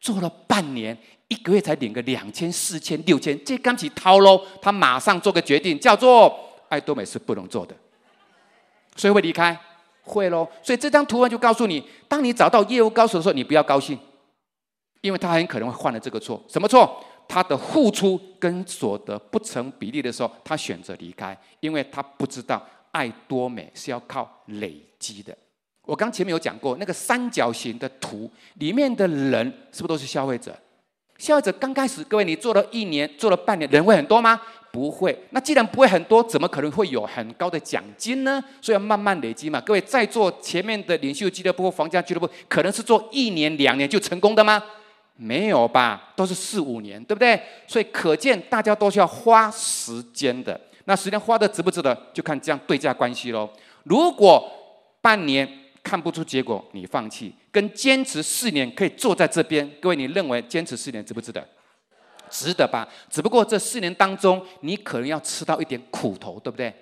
[0.00, 0.96] 做了半年。
[1.28, 6.36] 一个月才领个两千、四千、六千，这刚起套路，他马上做个决定，叫做
[6.68, 7.76] 爱多美是不能做的，
[8.96, 9.56] 所以会离开，
[10.02, 10.48] 会喽。
[10.60, 13.96] 所以这张图文就告诉你，当你找到业务高手的时候，你不要高兴，
[15.02, 16.42] 因为他很可能会犯了这个错。
[16.48, 17.00] 什么错？
[17.28, 22.60] 他的付出跟所得不成比例的时候，他选择离开，因为他不知道
[22.92, 25.36] 爱多美是要靠累积的。
[25.86, 30.56] 我刚前面有讲过，那个三角形的图里面的人是不是都是消费者？
[31.18, 34.40] 消费者刚开始，各位，你做了一年，做了半年，人会很多吗？
[34.72, 35.18] 不会。
[35.30, 38.42] 那既然不会很多，怎么可能会有很高的奖金呢？
[38.60, 39.60] 所以要慢慢累积嘛。
[39.60, 44.62] 各位在做前面的领袖俱乐部或房价俱乐部，可能是做一年两年就成功的吗？
[45.16, 47.38] 没有吧，都是四五年，对不对？
[47.66, 50.58] 所以可见大家都是要花时间的。
[50.84, 53.48] 那时间花的值不值得，就看这样对价关系喽。
[53.84, 54.50] 如果
[55.00, 55.48] 半年，
[55.82, 61.46] 看不出结果，你放弃；跟坚持四年可以坐在这边，各位，你认为坚持四年值不值得？
[62.28, 62.86] 值得吧？
[63.08, 66.72] 只不过这四年当中，你可能要吃到一点苦头，对不对？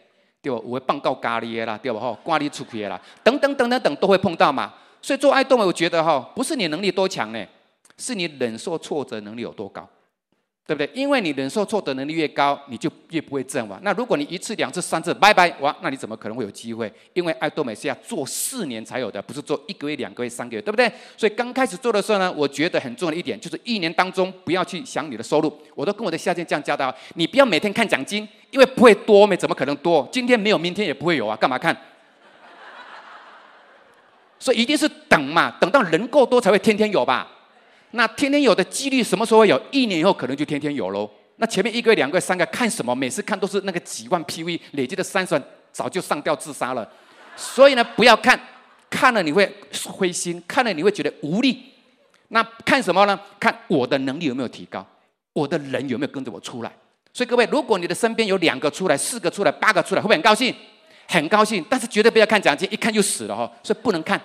[0.43, 0.61] 对吧？
[0.65, 1.99] 我会放告咖喱啦，对吧？
[1.99, 4.75] 哈，挂喱出去啦，等等等等等都会碰到嘛。
[5.01, 7.47] 所以做爱动，我觉得哈，不是你能力多强呢，
[7.97, 9.89] 是你忍受挫折能力有多高。
[10.69, 10.91] 对不对？
[10.93, 13.81] 因为你忍受挫折能力越高，你就越不会阵亡。
[13.83, 16.93] 那如果你一次、两次、三次，拜拜，哇，那你怎么可能会有机会？
[17.15, 20.93] 因为爱多美是要做四年才有的，不是做一个月、两个月、三个月，对不对？
[21.17, 25.51] 所以刚开始做的时候呢，我觉得很重要的一点就是一年当中不要去想你的收入。
[25.75, 30.07] 我都跟我的下线这样教的，你不要每天看奖金，因为不会多，没怎么可能多？
[30.13, 31.75] 今天没有，明天也不会有啊，干嘛看？
[34.39, 37.27] 所以一定是等嘛，等到人够多才会天天有吧。
[37.93, 39.61] 那天天有的几率什么时候会有？
[39.71, 41.11] 一年以后可能就天天有喽。
[41.37, 42.95] 那前面一个月、两个月、三个看什么？
[42.95, 46.87] 每次看都是那个几万 PV 累积的三十万，早就上吊自杀了。
[47.37, 48.39] 所以呢，不要看，
[48.91, 49.49] 看了你会
[49.87, 51.63] 灰心，看了你会觉得无力。
[52.29, 53.19] 那看什么呢？
[53.39, 54.85] 看我的能力有没有提高，
[55.33, 56.73] 我的人有没有跟着我出来。
[57.15, 60.55] 所以各位，如果你的身边有两个出来、四个出来、八个出来，会不会很高兴？
[61.07, 61.65] 很高兴。
[61.71, 63.51] 但是绝对不要看奖金，一看就死了哈。
[63.63, 64.21] 所以不能看。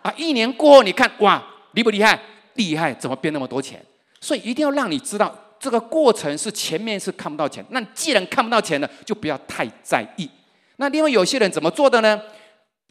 [0.00, 1.40] 啊，一年过后你看，哇，
[1.72, 2.18] 厉不厉害？
[2.54, 3.84] 厉害，怎么变那么多钱？
[4.20, 7.64] 所以一定要让你知道，这个过程是前面是看不到钱。
[7.70, 10.28] 那既然看不到钱了，就不要太在意。
[10.76, 12.20] 那另外有些人怎么做的呢？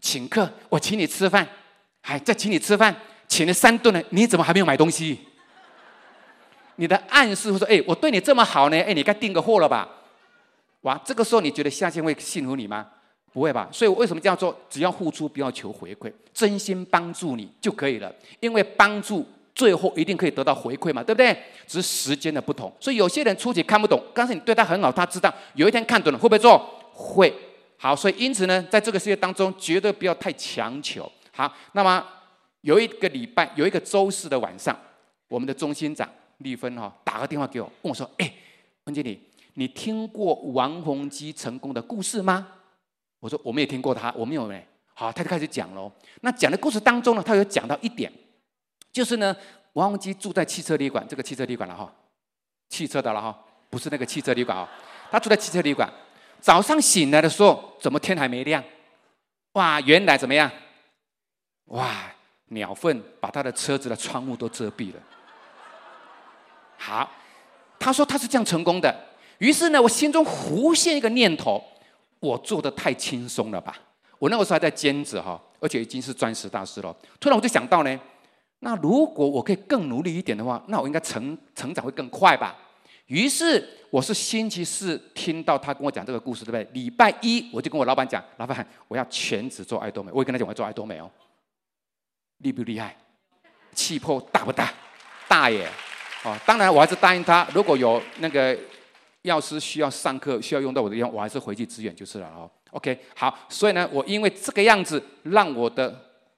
[0.02, 1.47] 请客，我请你吃饭，
[2.02, 2.95] 还再请你吃饭，
[3.28, 5.19] 请了三顿了，你怎么还没有买东西？
[6.78, 9.88] 你的暗示会说：“哎，我对你这么好呢，哎，你该订个货了吧？”
[10.82, 12.88] 哇，这个时候你觉得下线会信服你吗？
[13.32, 13.69] 不会吧？
[13.71, 14.58] 所以我为什么这样做？
[14.69, 18.12] 只要付出，不要求回馈，真心帮助你就可以了。
[18.39, 19.26] 因为帮助。
[19.54, 21.36] 最后一定可以得到回馈嘛，对不对？
[21.68, 26.58] 只是时间的不同，所以有些人初期看不懂，但是你对他很好，他知道有一天看懂了，会不会做？
[26.94, 27.34] 会。
[27.78, 31.12] 好，所以因此呢，在这个世界当中，绝对不要太强求。
[31.32, 32.06] 好，那么
[32.62, 34.78] 有一个礼拜，有一个周四的晚上，
[35.28, 36.08] 我们的中心长
[36.40, 38.32] 丽芬哈打个电话给我，问我说：“哎，
[38.84, 39.20] 温经理，
[39.56, 42.48] 你听过王鸿基成功的故事吗？”
[43.20, 44.60] 我说：“我没有听过他，我没有呢。”
[44.94, 45.92] 好，他就开始讲喽。
[46.22, 48.12] 那讲的故事当中呢，他有讲到一点，
[48.91, 49.36] 就是呢，
[49.73, 51.91] 王文基住在汽车旅馆，这个汽车旅馆了哈，
[52.69, 53.38] 汽车的了哈，
[53.69, 54.67] 不是那个汽车旅馆啊，
[55.10, 55.89] 他住在汽车旅馆。
[56.39, 58.63] 早上醒来的时候，怎么天还没亮？
[59.54, 60.51] 哇，原来怎么样？
[61.65, 62.12] 哇，
[62.47, 64.99] 鸟粪把他的车子的窗户都遮蔽了。
[66.77, 67.10] 好，
[67.80, 68.93] 他说他是这样成功的。
[69.38, 71.63] 于是呢，我心中浮现一个念头：
[72.19, 73.77] 我做的太轻松了吧？
[74.17, 76.95] 我那个时候还在兼职哈，而且已经是钻石大师了。
[77.19, 77.99] 突然我就想到呢，
[78.63, 82.56] 那如果我可以更努力一点的话，那我应该成成长会更快吧？
[83.08, 86.63] 于是我是星期四听到他跟我讲这个故事，对不对？
[86.71, 90.12] 礼拜一我就跟我老板讲，老板，我要全职做爱多美。
[90.13, 91.10] 我也跟他讲，我要做爱多美哦，
[92.38, 92.95] 厉不厉害？
[93.74, 94.71] 气魄大不大？
[95.28, 95.67] 大耶！
[96.24, 98.58] 哦，当然我还是答应他，如果有那个
[99.24, 102.50] 药师需要上课需要用到我的药，我还是回去支援就是了哦。
[102.69, 105.93] OK，好，所以呢，我因为这个样子，让我的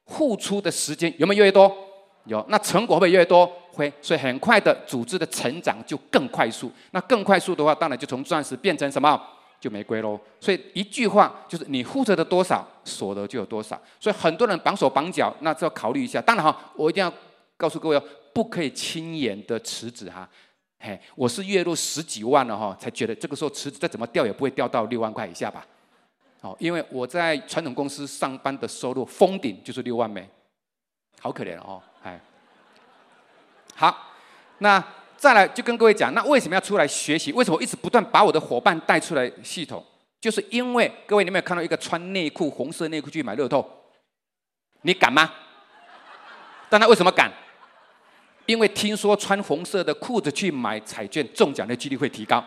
[0.07, 1.92] 付出的时间有没有越来越多？
[2.25, 3.45] 有，那成果会越多？
[3.73, 6.71] 会，所以很快的组织的成长就更快速。
[6.91, 9.19] 那更快速的话，当然就从钻石变成什么？
[9.59, 10.19] 就玫瑰喽。
[10.39, 13.81] 所以一句话就是，你付出的多少，所得就有多少。
[13.99, 16.21] 所以很多人绑手绑脚，那就要考虑一下。
[16.21, 17.11] 当然哈，我一定要
[17.57, 20.29] 告诉各位哦，不可以轻言的辞职哈。
[20.79, 25.65] 嘿，我是月入十几万了哈，才觉得这个时候辞职再怎么掉也不会掉到六万块以下吧。
[26.41, 30.29] 哦，因为我在传统公司上班的收入封顶就是六万美，
[31.21, 31.81] 好可怜哦，
[33.83, 34.13] 好，
[34.59, 34.81] 那
[35.17, 37.33] 再来就跟各位讲，那为什么要出来学习？
[37.33, 39.83] 为什么一直不断把我的伙伴带出来系统？
[40.21, 43.69] 就是因为各位，你有没有看到一个穿内裤红色内裤去买乐透？
[44.83, 45.29] 你敢吗？
[46.69, 47.29] 但他为什么敢？
[48.45, 52.41] 因为听说穿红色的裤子去买彩券中奖的几率会提高，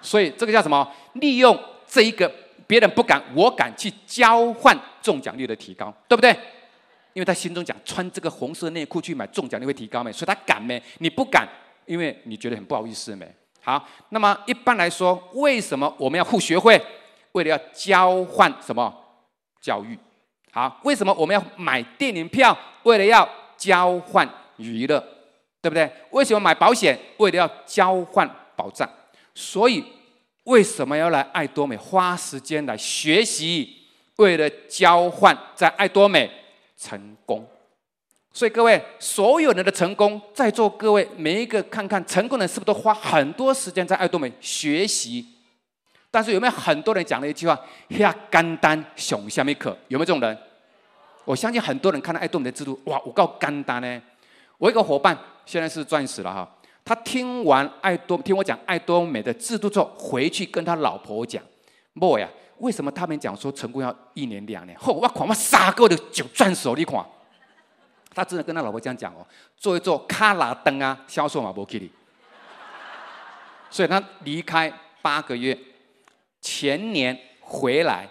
[0.00, 0.92] 所以这个叫什么？
[1.12, 1.56] 利用。
[1.86, 2.28] 这一个
[2.66, 6.36] 别人不敢，我敢去交换中奖率的提高，对不对？
[7.12, 10.12] 因为他心中讲穿这个红色内裤去买中奖率会提高没？
[10.12, 10.82] 所以他敢没？
[10.98, 11.48] 你不敢，
[11.86, 13.26] 因为你觉得很不好意思没？
[13.62, 16.80] 好，那么一般来说，为什么我们要互学会？
[17.32, 18.92] 为了要交换什么？
[19.60, 19.98] 教育。
[20.50, 22.56] 好，为什么我们要买电影票？
[22.84, 24.98] 为了要交换娱乐，
[25.60, 25.90] 对不对？
[26.10, 26.98] 为什么买保险？
[27.18, 28.88] 为了要交换保障。
[29.34, 29.84] 所以。
[30.44, 31.76] 为什么要来爱多美？
[31.76, 33.68] 花时间来学习，
[34.16, 36.30] 为了交换在爱多美
[36.78, 37.44] 成功。
[38.32, 45.26] 所以各位，所有人的成功，在座各位每一个看看成功的人，是不是都花很多时间在爱多美学习？
[46.10, 47.58] 但是有没有很多人讲了一句话
[47.90, 50.38] ：“下干单熊下面可有没有这种人？”
[51.24, 54.02] 我相信很多人看到爱多美的制度，哇，我告干单呢。
[54.56, 56.48] 我一个伙伴现在是钻石了哈。
[56.84, 61.42] 他听完爱多听我讲爱多美的制度之后，回去跟他老婆讲
[61.92, 62.26] 莫呀，
[62.60, 64.78] 为什么他们讲说成功要一年两年？
[64.78, 67.04] 后我狂我杀个的就赚手里款。”
[68.14, 71.90] 他真的跟他老婆这样讲哦，做一做卡拉登啊，销售马博基里。
[73.70, 75.56] 所以他离开八个月，
[76.40, 78.08] 前年回来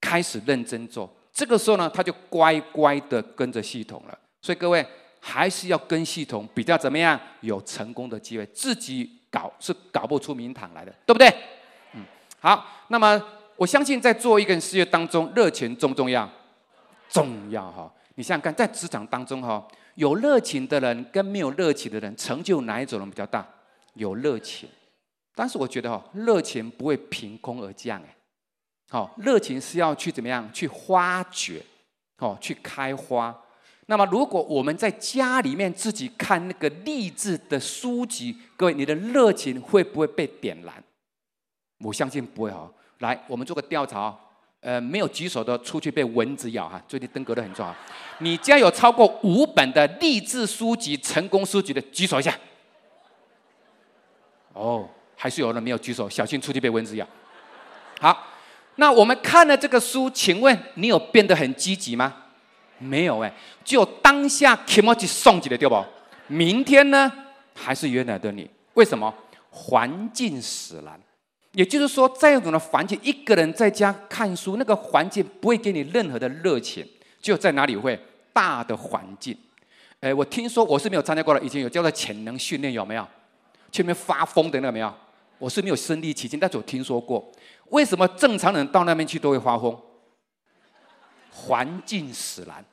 [0.00, 1.12] 开始认真做。
[1.32, 4.18] 这个时候呢，他就乖乖的跟着系统了。
[4.40, 4.86] 所以各位。
[5.22, 7.20] 还是要跟系统比较怎么样？
[7.40, 11.28] 有成功的机会，自己搞是搞不出名堂来的，对不对？
[11.92, 12.02] 嗯，
[12.40, 12.66] 好。
[12.88, 13.22] 那么
[13.60, 16.26] 我相信在做一个人事业当中，热情重不重要？
[17.10, 17.92] 重要哈！
[18.14, 23.46] 你想想看，在职场当中哈，有热情的人跟没有热情的人，成就哪一种人比较大？
[23.92, 24.66] 有热情。
[25.34, 28.16] 但是我觉得哈，热情不会凭空而降哎。
[28.88, 30.50] 好，热情是要去怎么样？
[30.54, 31.62] 去发掘，
[32.16, 33.38] 哦，去开花。
[33.84, 40.82] 那么，如果我们在家里面自己看那个励志的书籍，各位，你的热情会不会被点燃？
[41.80, 42.72] 我相信不会哈。
[43.00, 44.14] 来，我们做个调查，
[44.60, 46.80] 呃，没有举手的出去被蚊子咬哈。
[46.86, 47.74] 最近登革热很重要。
[48.18, 52.36] 你家有超过五本的励志书籍、成功书籍的，举手一下。
[54.52, 54.86] 哦，
[55.16, 57.06] 还是有人没有举手，小心出去被蚊子咬。
[58.00, 58.26] 好，
[58.76, 62.14] 那我们看了这个书，请问你有变得很积极吗？
[62.76, 63.32] 没有哎，
[63.64, 65.82] 就当下 kimochi 送起来对不？
[66.26, 67.10] 明天呢，
[67.54, 68.50] 还是原来的你？
[68.74, 69.12] 为什么？
[69.50, 71.00] 环境使然，
[71.52, 76.86] 也就是说，在这种的环境，一个人在家看书，那个环境不会给你任何的热情。
[77.20, 77.98] 就在哪里会
[78.32, 79.36] 大的环境？
[80.00, 83.06] 哎，我听说我是没有参加过的，以前有叫做潜能训练，有没有？
[83.70, 84.94] 前面发疯的那个没有？
[85.38, 87.30] 我是没有身临其境，但是我听说过。
[87.70, 89.76] 为什么正常人到那边去都会发疯？
[91.30, 92.64] 环境使然，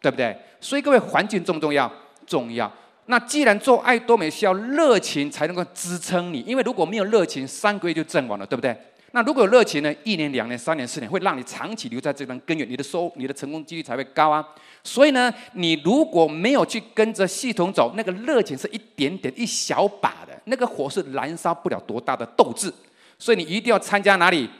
[0.00, 0.36] 对不对？
[0.60, 1.90] 所以各位，环境重不重要？
[2.26, 2.72] 重要。
[3.06, 8.76] 那既然做爱多美需要热情才能够支撑你，因为如果没有热情，三个月就阵亡了，对不对？
[9.12, 9.94] 那如果有热情呢？
[10.04, 14.46] 一年、两年、三年、四年，会让你长期留在这段根源，你的收，你的成功几率才会高啊。
[14.84, 22.70] 所以呢，你如果没有去跟着系统走，那个热情是一点点、一小把的，那个火是燃烧不了多大的斗志。
[23.18, 24.50] 所以你一定要参加哪里？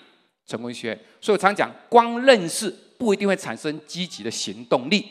[0.47, 0.99] 成功学。
[1.21, 5.05] 所以我常讲，光认识不一定会产生积极的行动力。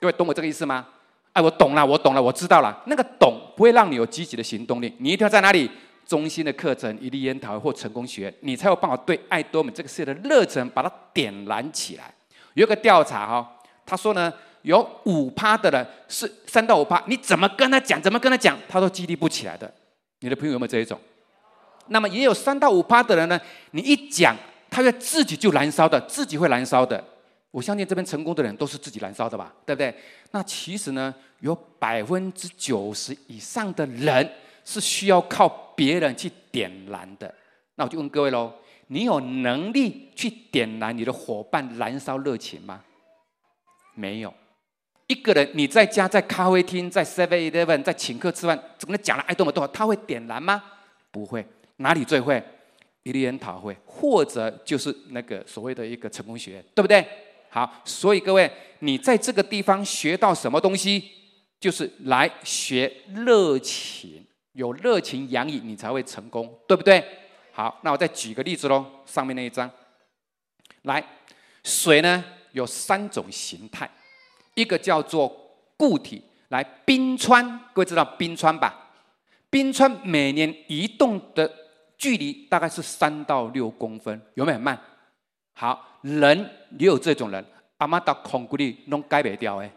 [0.00, 0.86] 各位懂我这个意思吗？
[1.32, 2.82] 哎，我懂了，我懂了，我知道了。
[2.86, 4.92] 那个懂不会让你有积极的行动力。
[4.98, 5.70] 你一定要在哪里？
[6.06, 12.10] 中心的课程、一利研讨或成功学，你才有办法对爱多美这个事业的热忱把它点燃起来。
[12.54, 13.46] 有一个调查哈、
[13.84, 19.70] 他说呢，有五趴的人是三到五趴，你怎么跟他讲，怎么跟他讲，他都激励不起来的。
[20.20, 20.98] 你的朋友有没有这一种？
[21.88, 23.38] 那么也有三到五趴的人呢，
[23.72, 24.34] 你一讲，
[24.70, 27.04] 他会自己就燃烧的，自己会燃烧的。
[27.58, 29.94] 我相信这边成功的人都是自己燃烧的吧，对不对？
[30.30, 34.30] 那其实呢，有百分之九十以上的人。
[34.70, 37.34] 是需要靠别人去点燃的，
[37.76, 38.52] 那我就问各位喽：
[38.88, 42.84] 你有能力去点燃你的伙伴燃烧热情吗？
[43.94, 44.34] 没有。
[45.06, 50.62] 一个人你在家在咖啡厅在 Seven Eleven 在请客吃饭，怎么讲了爱多美多，他会点燃吗？
[51.10, 51.42] 不会。
[51.76, 52.44] 哪里最会？
[53.04, 57.08] 一利研讨会，或者就是那个所谓的一个成功学院，对不对？
[57.48, 61.10] 好，所以各位，你在这个地方学到什么东西？
[61.60, 64.24] 就是来学热情。
[64.52, 67.04] 有热情洋溢，你才会成功，对不对？
[67.52, 68.84] 好，那我再举个例子喽。
[69.06, 69.70] 上面那一张，
[70.82, 71.04] 来，
[71.62, 73.88] 水呢有三种形态，
[74.54, 75.28] 一个叫做
[75.76, 78.90] 固体，来冰川，各位知道冰川吧？
[79.48, 81.48] 冰川每年移动的
[81.96, 84.76] 距离大概是三到六公分，有没有很慢？
[85.52, 86.38] 好，人
[86.78, 87.44] 也有这种人，
[87.78, 89.70] 阿妈到空谷里弄改不掉哎。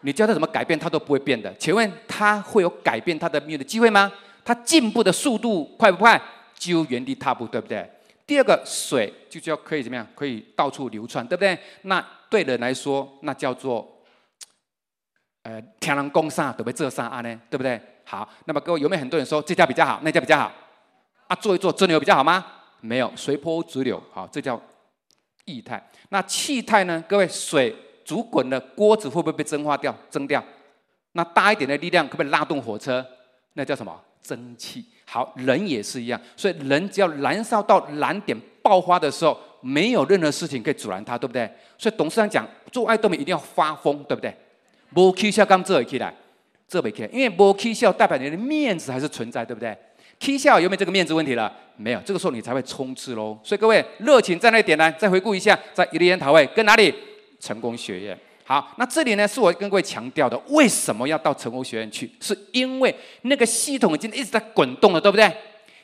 [0.00, 1.52] 你教他怎么改变，他都不会变的。
[1.54, 4.12] 请问他会有改变他的命运的机会吗？
[4.44, 6.20] 他进步的速度快不快？
[6.54, 7.90] 几乎原地踏步，对不对？
[8.26, 10.06] 第二个水就叫可以怎么样？
[10.14, 11.58] 可以到处流窜，对不对？
[11.82, 13.86] 那对人来说，那叫做
[15.42, 16.72] 呃天人共善，对不对？
[16.72, 17.80] 这善案呢，对不对？
[18.04, 20.52] 好，那么各位有没有很多人说这家比较好，那家比较好？
[21.28, 22.44] 啊，做一做真的有比较好吗？
[22.80, 24.02] 没有，随波逐流。
[24.12, 24.60] 好，这叫
[25.44, 25.82] 液态。
[26.10, 27.02] 那气态呢？
[27.08, 27.74] 各位水。
[28.06, 30.44] 煮滚的锅子会不会被蒸发掉、蒸掉？
[31.12, 33.02] 那大一点的力量可不可以拉动火车？
[33.54, 33.98] 那叫什么？
[34.22, 34.84] 蒸汽。
[35.06, 36.20] 好，人也是一样。
[36.36, 41.50] 所以人只要燃烧到燃点爆发的时候，没有任何事情可以阻拦他，对不对？
[41.78, 44.36] 所以董事长讲，做爱豆们一定要发疯，对不对？
[44.94, 46.14] 无起笑刚做起来，
[46.68, 49.74] 做不起来，因为无起笑代表你的面子还是存在，对不对？
[50.18, 51.52] 起笑有没有这个面子问题了？
[51.76, 53.38] 没有，这个时候你才会冲刺喽。
[53.42, 54.90] 所以各位热情在那点呢？
[54.92, 56.94] 再回顾一下，在一利研讨会跟哪里？
[57.40, 62.10] 成功学院，好，那这里呢是我跟各位强调的，为什么要到成功学院去？
[62.20, 65.30] 是因为那个系统已经一直在滚动了，对不对？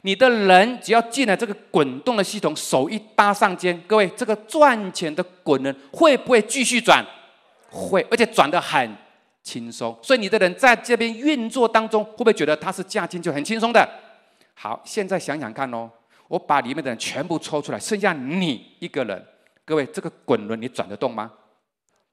[0.02, 7.04] 你的人只要进了这个滚动的系统，手一搭上肩，各位，这个赚钱的滚轮会不会继续转？
[7.68, 8.96] 会，而且转得很
[9.42, 9.94] 轻松。
[10.00, 13.86] 所以你的人在这边运作当中，会不会觉得他是价钱就很轻松的？
[14.62, 15.90] 好，现在想想看哦，
[16.28, 19.26] 我把里面的人全部抽出来，剩下你一个人，
[19.64, 21.32] 各位，这个滚轮你转得动吗？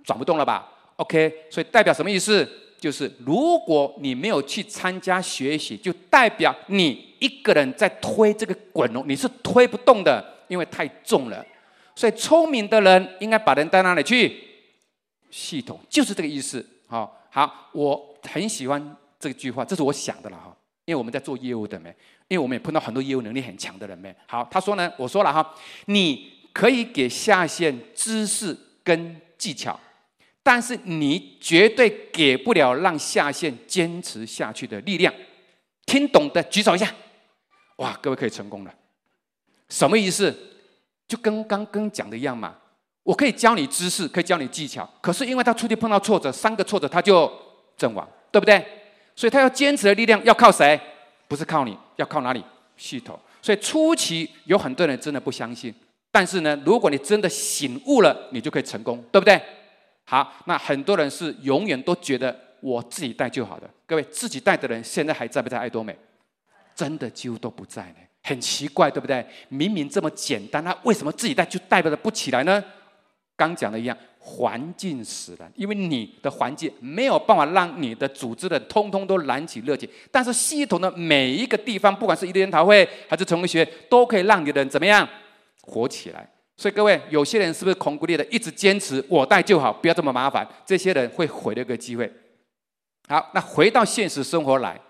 [0.05, 2.49] 转不动了吧？OK，所以代表什么意思？
[2.79, 11.45] 就是如果你没有去参加学习，就代表你一个人在推这个滚轮，你是推不动的，因为太重了。
[11.97, 14.41] 所以聪明的人应该把人带哪里去？
[15.29, 16.65] 系统就是这个意思。
[16.87, 20.55] 好，好，我很喜欢这句话，这是我想的了哈。
[20.85, 21.93] 因为我们在做业务的没，
[22.27, 24.13] 因为我们也碰到很多业务能力很强的人没。
[24.25, 25.55] 好，他说呢，我说了哈，
[25.85, 29.79] 你可以给下线知识跟技巧。
[30.43, 35.13] 但是你绝对给不了让下线坚持下去的力量，
[35.85, 36.89] 听懂的举手一下。
[37.77, 38.73] 哇，各位可以成功了，
[39.67, 40.33] 什么意思？
[41.05, 42.55] 就跟刚刚讲的一样嘛。
[43.03, 47.29] 我可以教你知识，可以教你技巧，可是因为他出去碰到挫折，三个挫折他就
[47.77, 48.65] 阵亡，对不对？
[49.15, 50.79] 所以他要坚持的力量要靠谁？
[51.27, 52.43] 不是靠你，要靠哪里？
[52.75, 53.19] 系统。
[53.41, 55.73] 所以初期有很多人真的不相信，
[56.11, 59.41] 但是呢，如果你真的醒悟了，你就可以成功，对不对？
[60.03, 63.69] 好，那很多人是永远都觉得我自己带就好了。
[63.85, 65.97] 各位，自己带的人现在还在不在爱多美？
[66.75, 69.25] 真的几乎都不在呢，很奇怪，对不对？
[69.49, 72.63] 明明这么简单，他为什么自己带就带不起来呢？
[73.37, 85.07] 刚讲的一样，环境使然，因为你的环境没有办法让你的组织的通通都燃起热情，但是系统的每一个地方，不管是一个研讨会还是成功学，都可以让你的人怎么样
[85.61, 86.27] 活起来。
[86.57, 90.45] 所以各位，有些人是不是恐孤立的，一直坚持我带就好，不要这么麻烦。
[90.65, 92.11] 这些人会毁了一个机会。
[93.07, 94.81] 好，那回到现实生活来，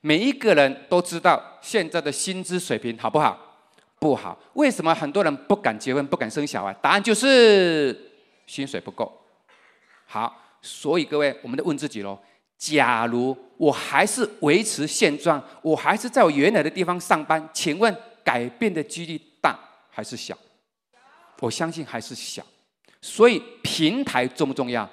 [0.00, 3.45] 每一个人都知道现在的薪资水平好不好？
[3.98, 4.38] 不好。
[4.54, 6.72] 为什么很多人不敢结婚、不敢生小孩？
[6.82, 8.10] 答案就是
[8.46, 9.12] 薪水不够。
[10.06, 12.18] 好，所以各位，我们得问自己喽：
[12.56, 19.58] 假如我还是维持现状，我还是在我原来的地方上班，请问改变的几率大
[19.90, 20.36] 还是小？
[21.40, 22.42] 我相信还是小。
[23.02, 24.88] 所以平台重不重要？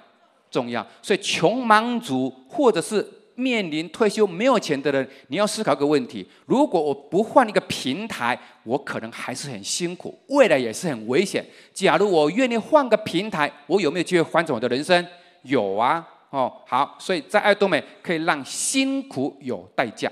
[0.51, 0.85] 重要。
[1.01, 11.43] 所以穷忙族或者是面临退休没有钱的人，你要思考个问题：如果我不换一个平台，我可能还是很辛苦，未来也是很危险。
[11.73, 15.05] 假如我愿意换个平台，我有没有机会翻转我的人生？
[15.43, 20.11] 有啊，哦，好，所以在爱多美可以让辛苦有代价，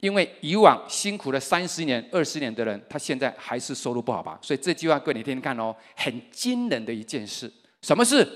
[0.00, 4.38] 因为以往辛苦了三十年、二十年的人，他现在还是收入不好吧？
[4.42, 7.50] 所以这句话，各位你听听看哦，很惊人的一件事，
[7.82, 8.26] 什么事？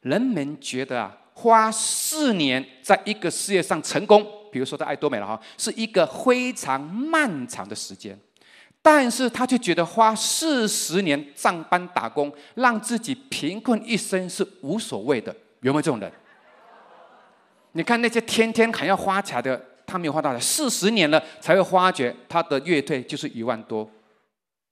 [0.00, 1.18] 人们觉得啊。
[1.36, 8.16] 花四年在一个事业上成功，比如说在爱多美了哈，是一个非常漫长的时间，
[8.80, 16.10] 但是他却觉得花四十年上班打工，让自己贫困一生是无所谓的，有没有这种人？
[17.72, 23.90] 你看那些天天还要花钱的，他没有花大财，四十年了才会发觉他的月退就是一万多，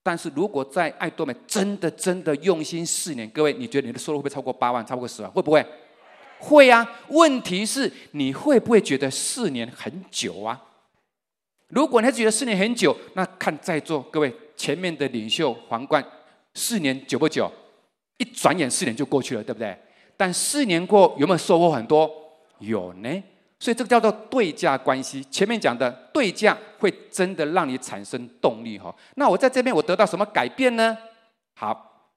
[0.04, 5.30] 但是如果在爱多美真的真的用心四年，各位你觉得你的收入会不会超过八万，超过十万？
[5.32, 5.66] 会不会？
[6.44, 10.60] 会啊，问题是你会不会觉得四年很久啊？
[11.68, 16.04] 如果你还觉得四年很久，那看在座各位前面的领袖皇冠，
[16.54, 17.50] 四年久不久？
[18.18, 19.78] 一转眼四年就过去了，对不对？
[20.16, 22.10] 但四年过有没有收获很多？
[22.58, 23.22] 有呢。
[23.60, 25.22] 所以这个叫做对价关系。
[25.30, 28.92] 前面讲的对价会真的让你产生动力哈。
[29.14, 30.98] 那我在这边我得到什么改变呢？
[31.54, 32.10] 好，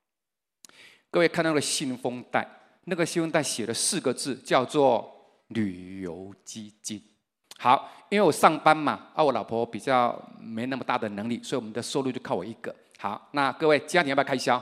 [1.11, 2.47] 各位看到了信封袋。
[2.86, 5.11] 那个信封袋写了四个字，叫做
[5.49, 7.01] 旅游基金。
[7.57, 12.73] 好，因为我上班嘛，啊，我老婆比较没那么大的能力，所以我们的收入就靠我一个。
[12.97, 14.61] 好，那各位家庭要不要开销？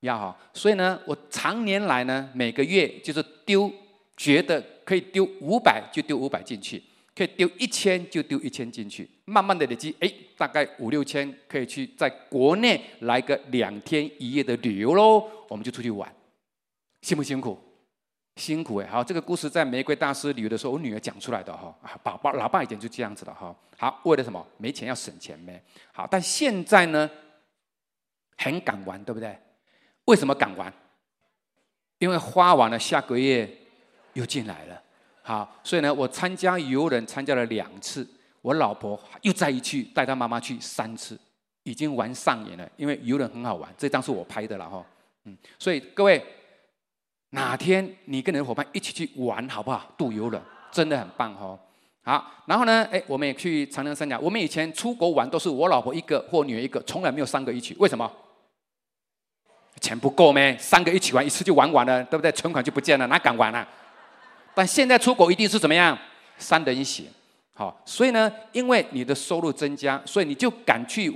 [0.00, 0.36] 要哈。
[0.52, 3.70] 所以呢，我常年来呢，每个月就是丢，
[4.16, 6.82] 觉得可以丢五百就丢五百进去，
[7.14, 16.10] 可以丢一千就丢一千进去，慢慢的累积，哎，大概五六千可以去在国内来个两天一夜的旅游喽，我们就出去玩。
[17.02, 17.58] 辛不辛苦？
[18.36, 18.86] 辛苦哎！
[18.86, 21.76] 好，这个故事在玫瑰大师旅游的时候，我女儿讲出来的哈。
[21.82, 23.54] 啊，宝宝，老爸以前就这样子的哈。
[23.76, 24.42] 好，为了什么？
[24.56, 25.62] 没钱要省钱呗。
[25.92, 27.10] 好，但现在呢，
[28.38, 29.38] 很敢玩，对不对？
[30.06, 30.72] 为什么敢玩？
[31.98, 33.46] 因为花完了，下个月
[34.14, 34.82] 又进来了。
[35.20, 38.08] 好，所以呢，我参加游轮参加了两次，
[38.40, 41.20] 我老婆又再一去带她妈妈去三次，
[41.64, 42.66] 已经玩上瘾了。
[42.78, 44.86] 因为游轮很好玩，这张是我拍的了哈。
[45.24, 46.24] 嗯，所以各位。
[47.34, 49.90] 哪天你跟你的伙伴一起去玩好不好？
[49.96, 51.58] 渡游了真的很棒哦。
[52.02, 54.18] 好，然后呢，哎，我们也去长江三角。
[54.18, 57.74] 我们以前出国玩都是我老婆一个或女儿一个，从来没有三个一起。
[57.78, 58.10] 为什么？
[59.80, 60.56] 钱不够咩？
[60.58, 62.30] 三个一起玩一次就玩完了，对不对？
[62.32, 63.66] 存款就不见了，哪敢玩啊？
[64.54, 65.96] 但现在出国一定是怎么样？
[66.36, 67.06] 三人行。
[67.54, 71.12] 好，所以呢，因为你的收入增加，所以你就敢去。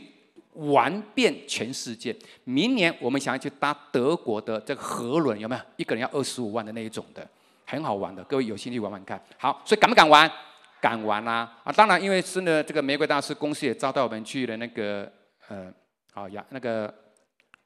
[0.57, 2.15] 玩遍全世界。
[2.45, 5.63] 明年我们想要去搭德国的这个河轮，有没有？
[5.77, 7.27] 一个人要二十五万的那一种的，
[7.65, 8.23] 很好玩的。
[8.25, 9.23] 各位有兴趣玩玩看。
[9.39, 10.31] 好，所以敢不敢玩？
[10.79, 11.51] 敢玩啊！
[11.65, 15.11] 啊，当然，因为是呢，这个玫瑰大师公司也招待我们去了那个
[15.49, 15.73] 呃，
[16.13, 16.93] 好呀，那个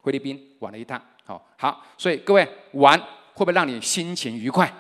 [0.03, 0.99] 菲律宾玩了一趟。
[1.25, 2.99] 好，好，所以各位玩
[3.35, 4.73] 会不会让你心情愉快？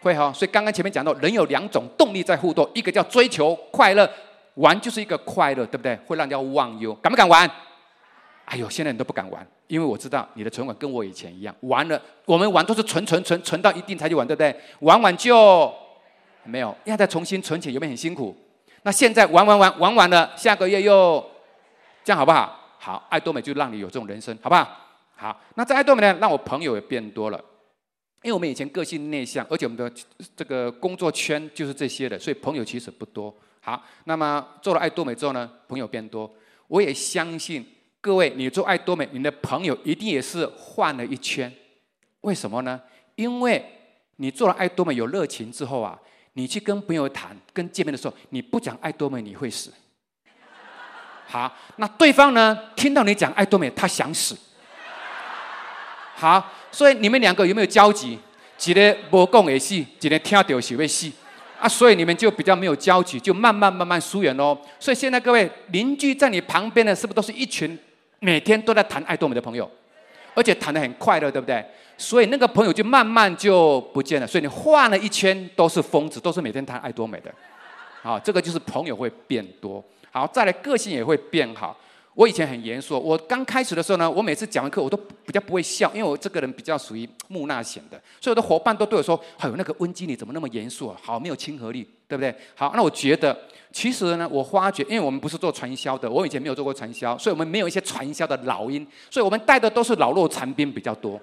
[0.00, 0.32] 会哈。
[0.32, 4.10] 所以刚刚前面讲到，人有两种动力在互动，一个叫追求快乐。
[4.54, 5.96] 玩就是一个快乐，对不对？
[6.06, 7.50] 会让人家忘忧，敢不敢玩？
[8.46, 14.54] 哎呦，现在人都不敢玩，因为我知道你的存款跟我以前一样，玩了，我们玩都是存存存存到一定才去玩，对不对？
[14.80, 15.72] 玩完就
[16.44, 18.36] 没有，要再重新存钱，有没有很辛苦？
[18.82, 21.24] 那现在玩玩玩玩完了，下个月又
[22.04, 22.60] 这样好不好？
[22.78, 24.68] 好，爱多美就让你有这种人生，好不好？
[25.16, 27.42] 好，那在爱多美呢，让我朋友也变多了，
[28.22, 29.90] 因为我们以前个性内向，而且我们的
[30.36, 33.34] 这个工作圈就是这些的，所以朋友其实不多。
[33.64, 36.30] 好，那么做了爱多美之后呢，朋友变多。
[36.66, 37.66] 我也相信
[37.98, 41.50] 各位，你做爱多美，你的朋友一定也是换了一圈。
[42.20, 42.78] 为什么呢？
[43.14, 43.64] 因为
[44.16, 45.98] 你做了爱多美有热情之后啊，
[46.34, 49.72] 你去跟朋友谈、跟见面的时候，你不讲爱多美，你会死。
[51.26, 54.36] 好，那对方呢，听到你讲爱多美，他想死。
[56.16, 58.18] 好，所以你们两个有没有交集？
[58.66, 61.10] 一个无讲会死，一个听到是会死。
[61.64, 64.54] 啊，所以你们就比较没有交集，就慢慢慢慢疏远喽。
[64.78, 67.78] 所以现在各位邻居在你旁边的，是不是都是一群
[68.20, 69.66] 每天都在谈爱多美的朋友，
[70.34, 71.64] 而且谈得很快乐，对不对？
[71.96, 74.26] 所以那个朋友就慢慢就不见了。
[74.26, 77.34] 所以你换了一圈都是疯子，都是每天谈爱多美的。
[78.02, 79.82] 好，这个就是朋友会变多。
[80.10, 81.74] 好，再来个性也会变好。
[82.14, 84.96] 我以前很严肃，我刚开始的时候呢，我每次讲完课我都
[85.26, 90.96] 比较不会笑，因为我这个人比较属于木讷型的，所以我的伙伴都对我说：“哎呦，那个温经理怎么那么严肃啊？
[91.02, 93.36] 好没有亲和力，对不对？”好，那我觉得
[93.72, 101.20] 其实呢，我发觉，因为我们不是做传销的，我以前没有做过传销，所以我们没有一些传销的老鹰，所以我们带的都是老弱残兵比较多。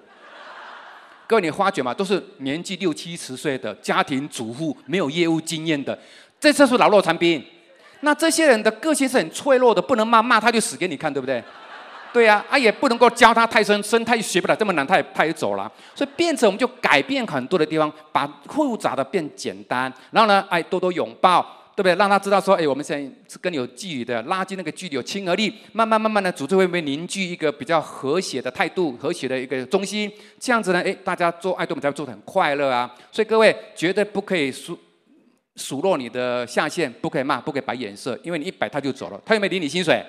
[1.26, 1.94] 各位，你发觉吗？
[1.94, 5.98] 都是年纪六七十岁的家庭主妇，没有业务经验的，
[6.38, 7.42] 这就是老弱残兵。
[8.02, 11.42] 那这些人的个性是很脆弱的，不能骂，骂他就死给你看，对不对？
[12.12, 15.70] 对呀、啊，啊也不能够教他太深，深他也学不了这么难，他也他也走了。
[15.94, 21.40] 所以变成我们就改变很多的地方，把复杂的变简单，然后呢，哎多多拥抱，
[21.74, 21.94] 对不对？
[21.94, 32.92] 让他知道说，哎我们现在是跟你有距离的，拉近那个距离有亲和力，慢慢慢慢的组织会不会凝聚一个比较和谐的态度，和谐的一个中心，这样子呢，哎大家做爱多美才会做得很快乐啊。
[33.10, 34.78] 所以各位绝对不可以输。
[35.56, 40.04] 数落你的下线，不可以骂，不可以摆眼色，因为你一摆他就走了，他有没有领你薪水？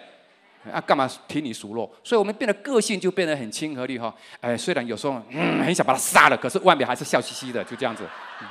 [0.71, 1.93] 啊，干嘛提你数落？
[2.01, 4.15] 所以我们变得个性就变得很亲和力哈。
[4.39, 8.07] 哎，虽然有时候嗯很想把他杀了，可是外面还是笑嘻嘻的，就这样子。
[8.41, 8.47] 嗯、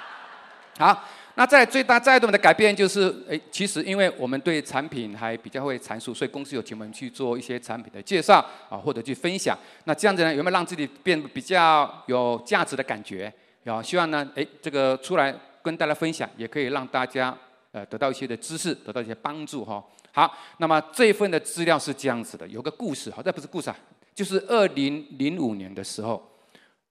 [0.77, 1.05] 好，
[1.37, 9.59] 那在最大再度的改变就是，哎，其实因为我们对产品还比较会阐述，所以公司有请我们去做一些产品的介绍啊，或者去分享。
[9.85, 13.33] 那这样子呢，有没有让自己变得比较有价值的感觉？
[13.63, 15.35] 有，希望呢，哎，这个出来。
[15.63, 17.37] 跟大家分享，也可以让大家
[17.71, 19.85] 呃得到一些的知识，得到一些帮助哈。
[20.13, 23.77] 好，那么这一份的资料是这样子的，有个故事哈，这不是故事啊，
[24.15, 26.23] 就是二零零五年的时候，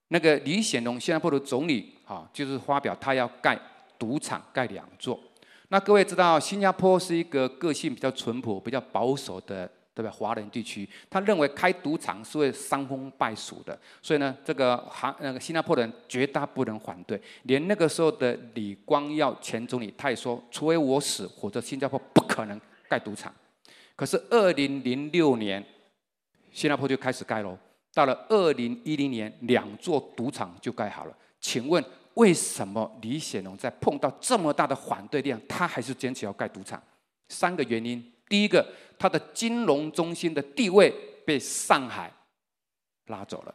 [0.07, 3.59] 那个李显龙新加坡的总理哈，就是发表他要盖
[3.99, 5.19] 赌场盖两座。
[5.69, 9.69] 那各位知道，新加坡是一个个性比较淳朴、比较保守的。
[9.93, 10.09] 对吧？
[10.11, 17.21] 华人地区，他认为开赌场是会伤风败俗的，所以呢，这个韩那个新加坡人绝大不能反对。
[17.43, 23.33] 连那个时候的李光耀前总理，他也说，除非我死，否则新加坡不可能盖赌场。
[23.95, 25.63] 可是二零零六年，
[26.51, 27.57] 新加坡就开始盖喽。
[27.93, 31.13] 到了二零一零年，两座赌场就盖好了。
[31.39, 31.83] 请问，
[32.13, 36.81] 为什么李显龙在碰到这么大的反对量，他还是坚持要盖赌场？
[37.27, 38.10] 三个原因。
[38.31, 38.65] 第一个，
[38.97, 40.89] 它的金融中心的地位
[41.25, 42.09] 被上海
[43.07, 43.53] 拉走了；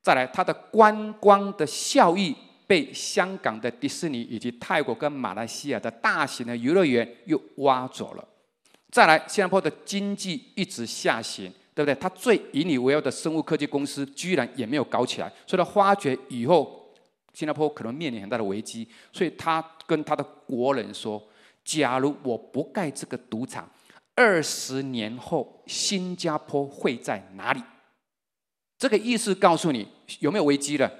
[0.00, 2.32] 再来，它的观光的效益
[2.64, 8.24] 被香港的迪士尼以及泰国跟马来西亚的大型的游乐园又挖走了；
[8.92, 11.94] 再来，新加坡的经济一直下行，对不对？
[11.96, 16.94] 它最引以为傲的生物科技公司居然也没有搞起来，所以他发觉以后
[17.32, 21.20] 新加坡可能面临很大的危机，所以他跟他的国人说
[21.64, 23.68] ：“假如我不盖这个赌场。”
[24.16, 27.62] 二十年后，新加坡会在哪里？
[28.78, 29.88] 这个意思告诉你
[30.20, 30.90] 有没有危机了？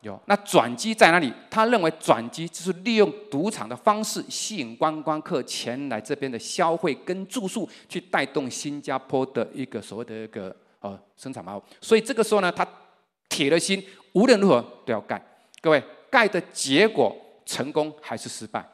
[0.00, 0.20] 有。
[0.26, 1.32] 那转机在哪里？
[1.48, 11.62] 他认为转机就是利用赌场的方式吸引观光客前来这边的消费跟住宿，去带动新加坡的一个所谓的一个呃生产贸易。
[11.80, 12.66] 所以这个时候呢，他
[13.28, 13.82] 铁了心，
[14.12, 15.24] 无论如何都要盖。
[15.60, 18.66] 各位，盖的结果成功还是失败？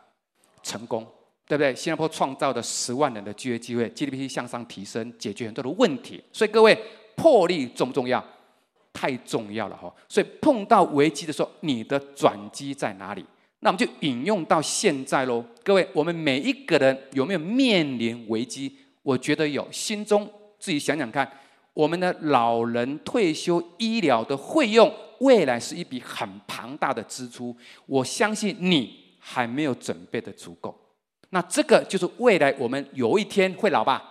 [0.62, 1.07] 成功。
[1.49, 1.74] 对不对？
[1.74, 6.22] 新加坡创造的十万人的就业机会，GDP 向上提升，解决很多的问题。
[6.30, 6.78] 所以各位，
[7.16, 8.22] 魄力重不重要？
[8.92, 9.92] 太重要了哈！
[10.09, 13.24] 所以碰到危机的时候，你的转机在哪里？
[13.61, 15.44] 那我们就引用到现在喽。
[15.62, 18.76] 各位，我们每一个人有没有面临危机？
[19.03, 19.66] 我觉得有。
[19.70, 20.28] 心中
[20.59, 21.30] 自己想想看，
[21.74, 27.57] 我们的老人退休医疗的费用，未来是一笔很庞大的支出。
[27.86, 30.76] 我相信你还没有准备的足够。
[31.31, 34.03] 那这个就是未来我们有一天会老吧，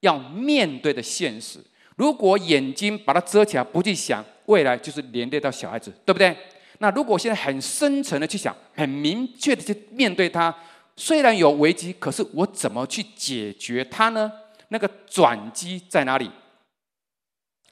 [0.00, 1.58] 要面对的现实。
[1.96, 6.36] 如果眼睛把它遮起来，不去想未来，就是连累到小孩子，对不对？
[6.78, 10.54] 那如果现在很深层的去想，很明确的去面对它，
[10.96, 14.32] 虽然有危机，可是我怎么去解决它呢？
[14.68, 16.30] 那个转机在哪里？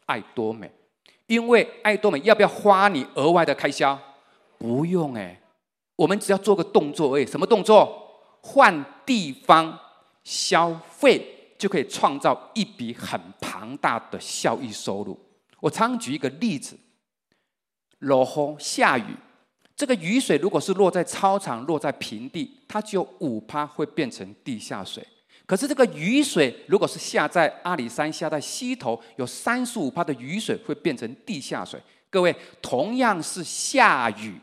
[0.07, 0.70] 爱多美，
[1.26, 3.99] 因为爱多美要不要花你额外的开销？
[4.59, 5.40] 不用哎，
[5.96, 7.24] 我们只要做个动作而已。
[7.24, 8.07] 什么动作？
[8.41, 9.78] 换地方
[10.24, 15.18] 消费就可以创造一笔很庞大的效益收入。
[15.61, 16.78] 我常举一个例子：
[17.99, 19.16] 落雨下雨，
[19.74, 25.05] 这个雨水如果是落在操场、落在平地，它只有五趴会变成地下水。
[25.47, 31.80] 可是这个雨水如果是下在阿里山、下在溪头，有三十五趴的雨水会变成地下水。
[32.11, 34.39] 各位，同样是下雨，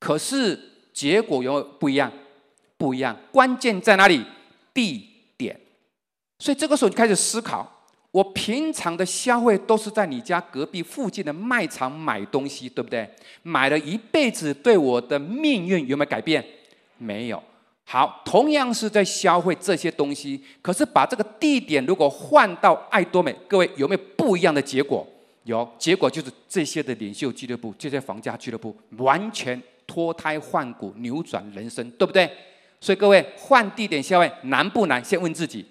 [0.00, 0.58] 可是
[0.92, 2.10] 结果有不一样。
[2.76, 4.24] 不一样，关键在哪里？
[4.74, 5.58] 地点。
[6.38, 7.66] 所以这个时候就开始思考：
[8.10, 13.08] 我平常的消费都是在你家隔壁附近的卖场买东西，对不对？
[13.42, 16.44] 买了一辈子，对我的命运有没有改变？
[16.98, 17.42] 没有。
[17.84, 25.06] 好，同样是在消费这些东西，可是把这个地点如果换到爱多美，各位有没有不一样的结果？
[25.44, 32.28] 有，结果就是这些的领袖俱乐部，这些房价俱乐部完全脱胎换骨，扭转人生，对不对？
[32.80, 35.04] 所以各位换地点消费难不难？
[35.04, 35.64] 先问自己，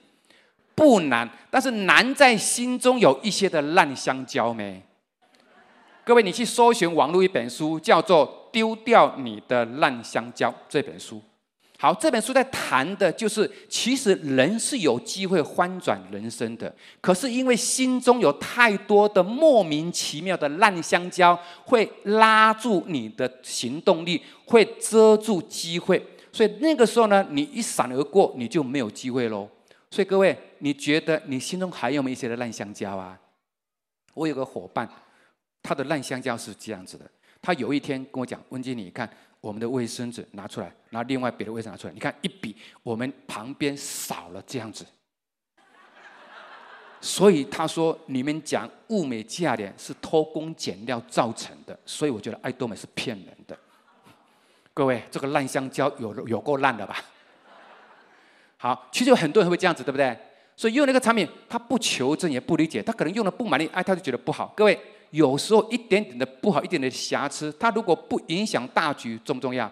[0.73, 4.81] 不难，但是难在心中有一些的烂香蕉没？
[6.03, 11.21] 各位，你去搜寻网络一本书，叫做《丢掉你的烂香蕉》这本书。
[11.77, 26.01] 好，这本书在谈的就是，其实人是有机会翻转人生的，可是因为心中有太多的莫名其妙的烂香蕉，会拉住你的行动力，会遮住机会，
[26.35, 29.49] 所以那个时候呢，你一闪而过，你就没有机会喽。
[29.89, 33.17] 所以各位，你觉得你心中还有没有一些的烂香蕉啊？
[34.13, 34.85] 我有个伙伴，
[35.63, 37.09] 他的烂香蕉是这样子的，
[37.41, 39.09] 他有一天跟我讲：“温经理，你看。”
[39.39, 44.83] 我们的卫生纸拿出来，拿另外别的卫生纸拿出来，你看一比，我们旁边少了这样子。
[46.99, 53.55] 所以他说，你们讲物美价廉是偷工减料造成的，所以我觉得爱多美是骗人的。
[54.75, 56.97] 各位，这个烂香蕉有有够烂的吧？
[58.57, 60.15] 好，其实有很多人会这样子，对不对？
[60.55, 64.53] 所以用那个产品，他不求证也不理解，他可能用的不满意，哎，他就觉得不好。
[64.55, 64.79] 各位。
[65.11, 69.71] 有时候一点点的不好，一点点的瑕疵，它如果不影响大局，重不重要？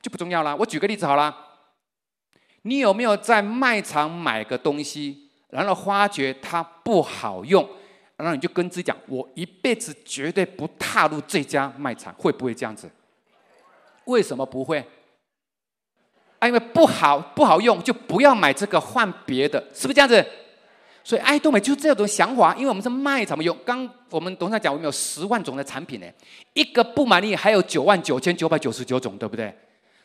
[0.00, 0.56] 就不重要啦。
[0.56, 1.36] 我举个例子好了，
[2.62, 7.68] 你有没有在卖场买个东西，然后发觉它不好用，
[8.16, 12.90] 然后你就跟自己讲：我一辈子绝对不踏入这家卖场，会不会这样子？
[14.04, 14.84] 为什么不会？
[16.38, 20.24] 啊，因为不好不好用，就不要买这个，换别的，是不是这样子？
[21.02, 26.06] 所以爱多美就是这种想法，因为我们是卖场嘛，有刚我们董事长讲，我们有十万种的产品呢，
[26.52, 29.54] 一个不满意还有九万九千九百九十九种，对不对？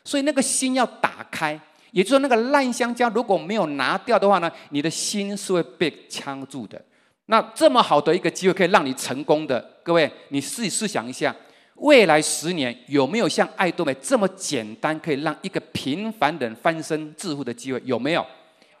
[0.04, 1.58] 所以那个心要打开，
[1.90, 6.80] 也就是说那个烂香蕉如果没有拿掉的话呢，你的心是会被呛住的。
[7.26, 11.34] 那这么好的一个机会可以让你成功的，各位，你试一试想一下，
[11.76, 17.80] 未来十年有没有像爱多美这么简单可以让一个平凡人翻身致富的机会？
[17.84, 18.24] 有没有？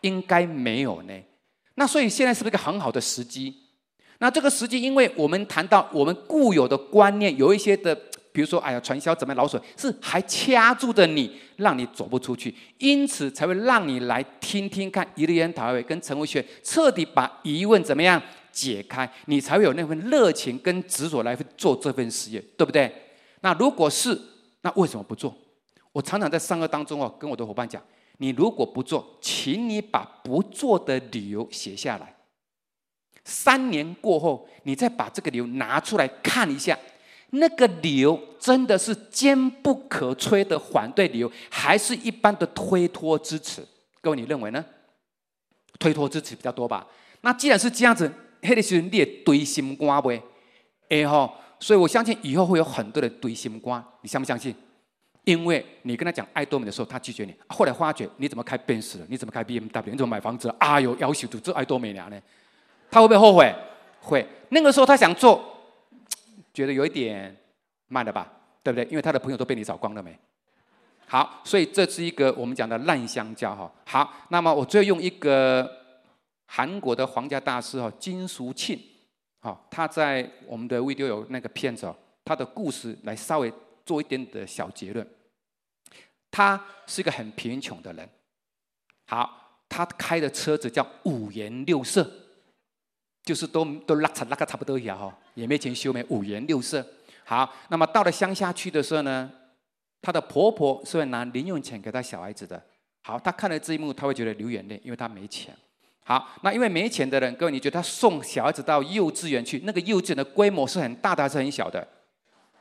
[0.02, 1.12] 应该没有呢。
[1.74, 3.54] 那所以现在是不是一个很好的时机？
[4.18, 7.94] 那这个时机，因为我们谈到我们固有的观念，有一些的，
[8.32, 18.22] 比如说，哎呀，传销怎么老鼠是还掐住着你，让你走不出去，因此才会让你来听听看，一日研讨会跟陈维学彻底把疑问怎么样
[18.56, 22.90] 解开，你才会有那份热情跟执着来做这份事业，对不对？
[23.42, 24.18] 那如果是，
[24.62, 25.36] 那为什么不做？
[25.92, 27.82] 我常常在上课当中哦，跟我的伙伴讲。
[28.16, 32.16] 你如果不做，请你把不做的理由写下来。
[33.26, 36.78] 三年过后，你再把这个理由拿出来看一下，
[37.32, 43.62] 那个理由真的是坚不可摧的反对理由，还是一般的推脱支持？
[44.00, 44.64] 各位，你认为呢？
[45.78, 46.86] 推脱支持比较多吧？
[47.20, 50.22] 那既然是这样子，那个时候你也堆心肝呗？
[50.88, 54.54] 哎吼，所以我相信以后会有很多人堆心肝，你相不相信？
[55.24, 57.34] 因为你跟他讲爱多美的时候，他拒绝你。
[57.48, 59.06] 后来发觉你怎么开奔驰了？
[59.08, 59.90] 你怎么开 BMW？
[59.90, 60.54] 你怎么买房子了？
[60.60, 62.20] 啊哟，要求做爱多美娘呢？
[62.90, 63.52] 他会不会后悔？
[64.00, 64.24] 会。
[64.50, 65.42] 那个时候他想做，
[66.54, 67.36] 觉得有一点
[67.88, 68.32] 慢了吧？
[68.62, 68.84] 对不对？
[68.88, 70.16] 因为他的朋友都被你找光了没？
[71.08, 73.72] 好，所以这是一个我们讲的烂香蕉哈。
[73.84, 75.68] 好，那么我最后用一个
[76.46, 78.80] 韩国的皇家大师哈金淑庆，
[79.40, 83.52] 好，他在我们的 video 有那个片子哦，他的故事来稍微
[83.84, 85.06] 做一点的小结论。
[86.30, 88.08] 他是一个很贫穷的人，
[89.06, 92.08] 好，他开的车子叫五颜六色，
[93.22, 96.86] 就是都都拉差拉个差不多一样哈，也没钱修没五颜六色。
[97.24, 99.32] 好，那么到了乡下去的时候呢，
[100.02, 102.62] 他的婆婆是会拿零用钱给他小孩子的。
[103.02, 105.56] 好，他看了这一幕，他会觉得流眼泪，因为他没钱。
[106.08, 111.84] 好，那因为没钱的人，各位你觉得他送小孩子到幼稚园去，那个幼稚园的规模是很大的还是很小的？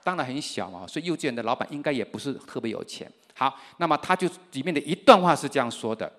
[0.04, 3.08] 当然很小嘛，所以幼稚园的老板应该也不是特别有钱。
[3.36, 6.12] 好，那么他就里面的一段话是这样说的：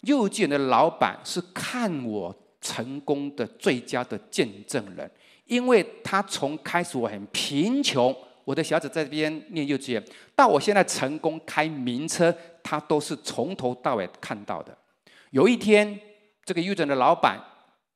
[0.00, 5.08] 幼稚园的老板是看我成功的最佳的见证人，
[5.44, 8.12] 因为他从开始我很贫穷，
[8.44, 10.04] 我的小孩子在这边念幼稚园，
[10.34, 14.76] 到我现在成功开名车，他都是从头到尾看到的。
[15.30, 16.00] 有一天，
[16.44, 17.40] 这个幼稚园的老板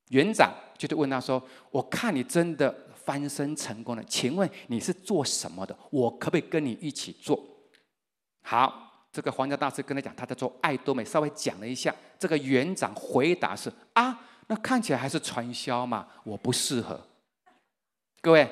[0.08, 5.76] 园长就就问他说：“我看你真的翻身成功了，请问你是做什么的？
[5.90, 7.38] 我可不可以跟你一起做？”
[8.42, 11.94] 好，这个皇家大师跟他讲，他在做爱多美，稍微讲了一下。
[12.18, 16.98] 这个园长回答是：啊，那看起来还是传销嘛，我不适合。
[18.22, 18.48] 各位，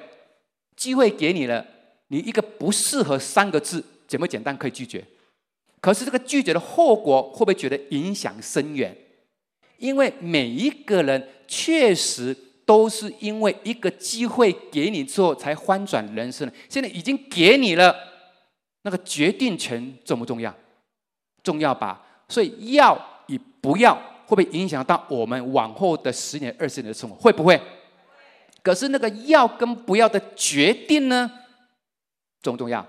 [0.76, 1.66] 机会给你了，
[2.08, 5.02] 你一个不适合三个字，简不简单可以拒绝？
[5.80, 8.94] 可是这个拒绝的后果会不会觉得影响深远？
[9.78, 17.94] 因为每一个人确实都是因为一个机会给你之后才翻转人生，现在已经给你了，
[18.82, 20.54] 那个决定权重不重要？
[21.42, 22.04] 重要吧？
[22.28, 22.98] 所以要
[23.28, 23.94] 与不要
[24.26, 27.14] 会不会影响到我们往后的十年、二十年的生活？
[27.16, 27.60] 会不会？
[28.62, 31.30] 可是那个要跟不要的决定呢，
[32.42, 32.84] 重不重要？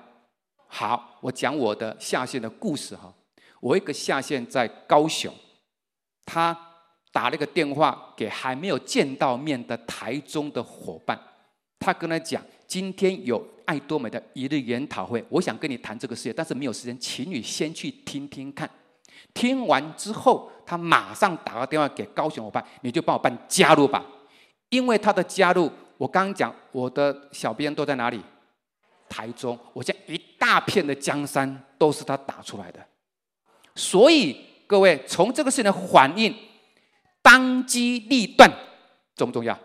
[0.66, 3.14] 好，我讲我的下线的故事哈。
[3.60, 5.34] 我一个下线在高雄，
[6.26, 6.67] 他
[7.18, 11.20] 打了一个电话给还没有见到面的台中的伙伴，
[11.80, 18.70] 他跟他讲，今天有爱多美的一日研讨会，我想跟你谈这个事业，但是没有时间，请你先去听听看。
[19.34, 24.06] 听完之后，他马上打个电话给高雄伙伴，你就帮我办加入吧，
[24.70, 28.22] 因为他的加入，我刚刚讲我的小编都在哪里？
[29.10, 32.80] 台中，我讲一大片的江山都是他打出来的，
[33.74, 36.32] 所以各位从这个事情的反应，
[37.28, 38.50] 当机立断
[39.14, 39.60] 重不重要？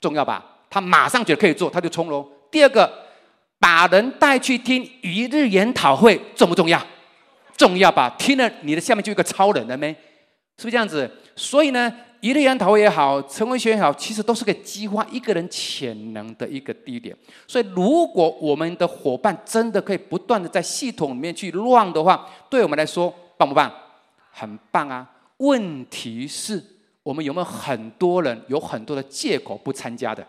[0.00, 0.44] 重要吧？
[0.70, 2.24] 他马上觉得可以做，他就冲喽。
[2.52, 2.88] 第二个，
[3.58, 6.80] 把人带去听一日研讨会重不重要？
[7.56, 8.14] 重要吧？
[8.16, 9.90] 听了你的下面就一个超人了没？
[10.56, 11.10] 是不是这样子？
[11.34, 11.92] 所以呢？
[12.20, 17.16] 一日研讨会也好，成为学员也好，其实都是个激发一个人潜能的一个地点。
[17.46, 23.70] 所以，如果我们的伙伴真的可以不断的在系统里面去乱的话，对我们来说棒不棒？
[24.32, 25.08] 很棒啊！
[25.38, 26.62] 问题是，
[27.02, 30.26] 我们有没有很多人有很多的借口不参加的？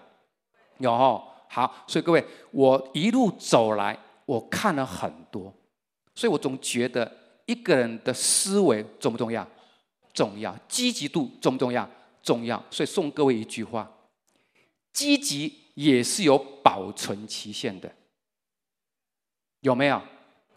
[0.79, 1.23] 有哦。
[1.49, 5.53] 好，所以各位，我一路走来，我看了很多，
[6.13, 7.09] 所以我总觉得
[7.45, 9.47] 一个人的思维重不重要？
[10.13, 11.89] 重要，积极度重不重要？
[12.21, 13.89] 重要，所以送各位一句话：
[14.91, 17.89] 积极也是有保存期限的，
[19.61, 20.01] 有没有？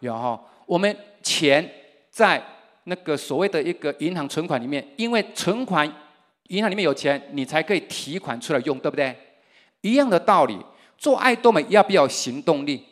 [0.01, 0.43] 有哈。
[0.65, 0.93] 我们
[1.23, 1.73] 钱
[2.09, 2.43] 在
[2.85, 5.91] 那个所谓的一个银行存款里面，因为存款
[6.47, 9.15] 银行里面有钱，你才可以提款出来用，对不对？
[9.81, 10.57] 一样的道理，
[10.97, 12.83] 做爱多美要不要行动力？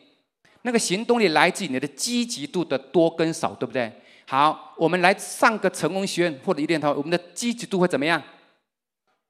[0.62, 3.90] 那个行动力来自于你的积极度的多跟少，对不对？
[4.26, 8.22] 好，我们来上个成功学院或者一练套，我们的积极度会怎么样？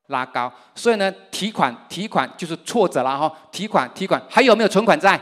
[0.08, 0.52] 拉高。
[0.74, 3.32] 所以呢，提款提款就是挫折了哈。
[3.50, 5.18] 提款提款，还有没有存款在？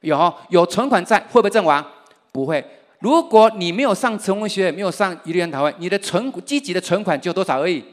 [0.00, 1.84] 有，有存款在，会不会阵亡？
[2.32, 2.64] 不会。
[3.00, 7.84] 如果你没有上成功学院，没有上一练套会，你的存积极的存款就多少而已？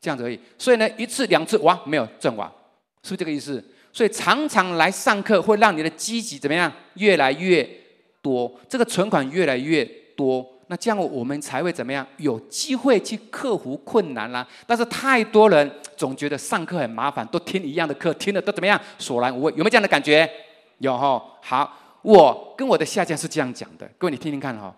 [0.00, 0.38] 这样子而已。
[0.56, 2.48] 所以呢，一次两次哇，没有赚完，
[3.02, 3.62] 是不是这个意思？
[3.92, 6.72] 所以常常来上课会让你的积极怎么样？
[6.94, 7.68] 越来越
[8.22, 9.84] 多，这个存款越来越。
[10.16, 12.06] 多，那这样我们才会怎么样？
[12.18, 14.46] 有机会去克服困难啦。
[14.64, 18.80] 但是太多人总觉得上课很麻烦，都听一样的课，听了都怎么样？
[18.96, 19.50] 索然无味。
[19.56, 20.30] 有没有这样的感觉？
[20.78, 21.20] 有哈。
[21.42, 24.72] 好，我跟我的下家是这样讲的，各位你听听看哈。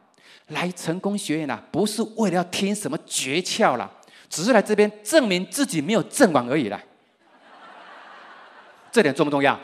[0.51, 3.91] 来成功学院啊，不是为了要听什么诀窍啦，
[4.31, 6.81] 只是来这边证明自己没有阵亡而已啦。
[8.93, 9.59] 这点重不重要？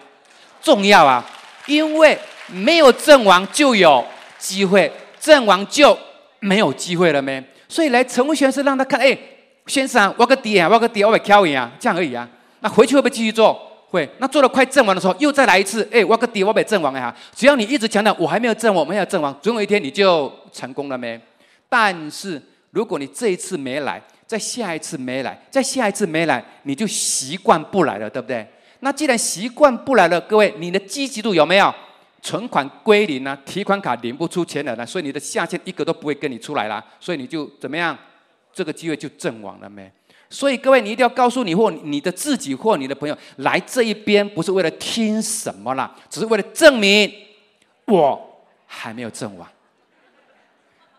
[0.60, 1.24] 重要啊，
[1.66, 4.04] 因为没有阵亡就有
[4.38, 4.92] 机会。
[5.20, 5.96] 阵亡就
[6.40, 7.40] 没有机会了没？
[7.68, 9.16] 所以来成功学院是让他看，哎，
[9.68, 12.28] 先生，我个底啊，我个底，我会挑赢啊，这样而已啊。
[12.58, 13.71] 那回去会不会继续做？
[13.92, 14.08] 会。
[14.18, 17.14] 那做了快阵亡的时候，又再来一次，哎，挖个底，我被阵亡啊。
[17.34, 21.20] 只要你一直强调我还没有阵亡，我没有阵亡，总有一天你就成功了没？
[21.68, 22.40] 但是
[22.70, 28.46] 如果你这一次没来，再下一次没来，再下一次没来，你就习惯不来了，对不对？
[28.80, 31.72] 那既然习惯不来了，各位，你的积极度有没有？
[32.24, 37.98] 存款归零啊，提款卡领不出钱来了，所以你的下线一个都不会跟你出来啦，所以你就怎么样？
[38.54, 39.90] 这个机会就阵亡了没？
[40.32, 47.12] 所以各位，你一定要告诉你或你的自己或你的朋友，来这一边不是为了听什么啦，只是为了证明
[47.84, 48.18] 我
[48.66, 49.46] 还没有阵亡。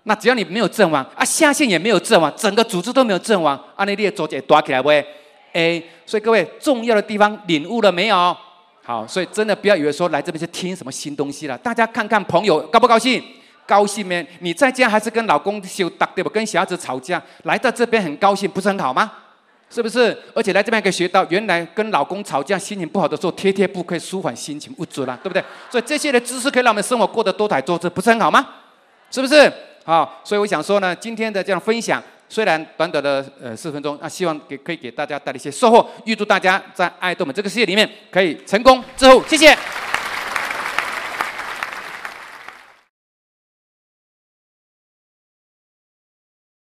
[0.04, 5.04] 那只要你没有阵亡啊，下线也没有阵亡，整个组织都没有阵亡，啊，你的左脚抓起来不会？
[5.52, 8.38] 哎，所以各位重要的地方领悟了没有？
[8.84, 11.58] 好，所以真的不要以为说来这边是听什么新东西了。
[11.58, 13.24] 大家看看朋友高不高兴？
[13.66, 14.28] 高兴没？
[14.42, 16.30] 你在家还是跟老公修打对吧？
[16.34, 19.10] 跟小孩子吵架，来到这边很高兴，不是很好吗？
[19.74, 20.16] 是不是？
[20.36, 25.44] 而且来这边可以学到，原来跟老公吵架心情不好的时候，贴贴布可以舒缓心情，不足了，对不对？
[25.72, 28.48] 所以这些的知识可以让我们生活过得多彩多姿，不是很好吗？
[29.10, 29.52] 是不是？
[29.84, 32.02] 好，所以我想说呢，今天的这样分享。
[32.30, 39.58] 虽然短短的呃四分钟，那希望给可以给大家带来一些收获，预祝大家在爱豆们这个世界里面可以成功致富，谢谢。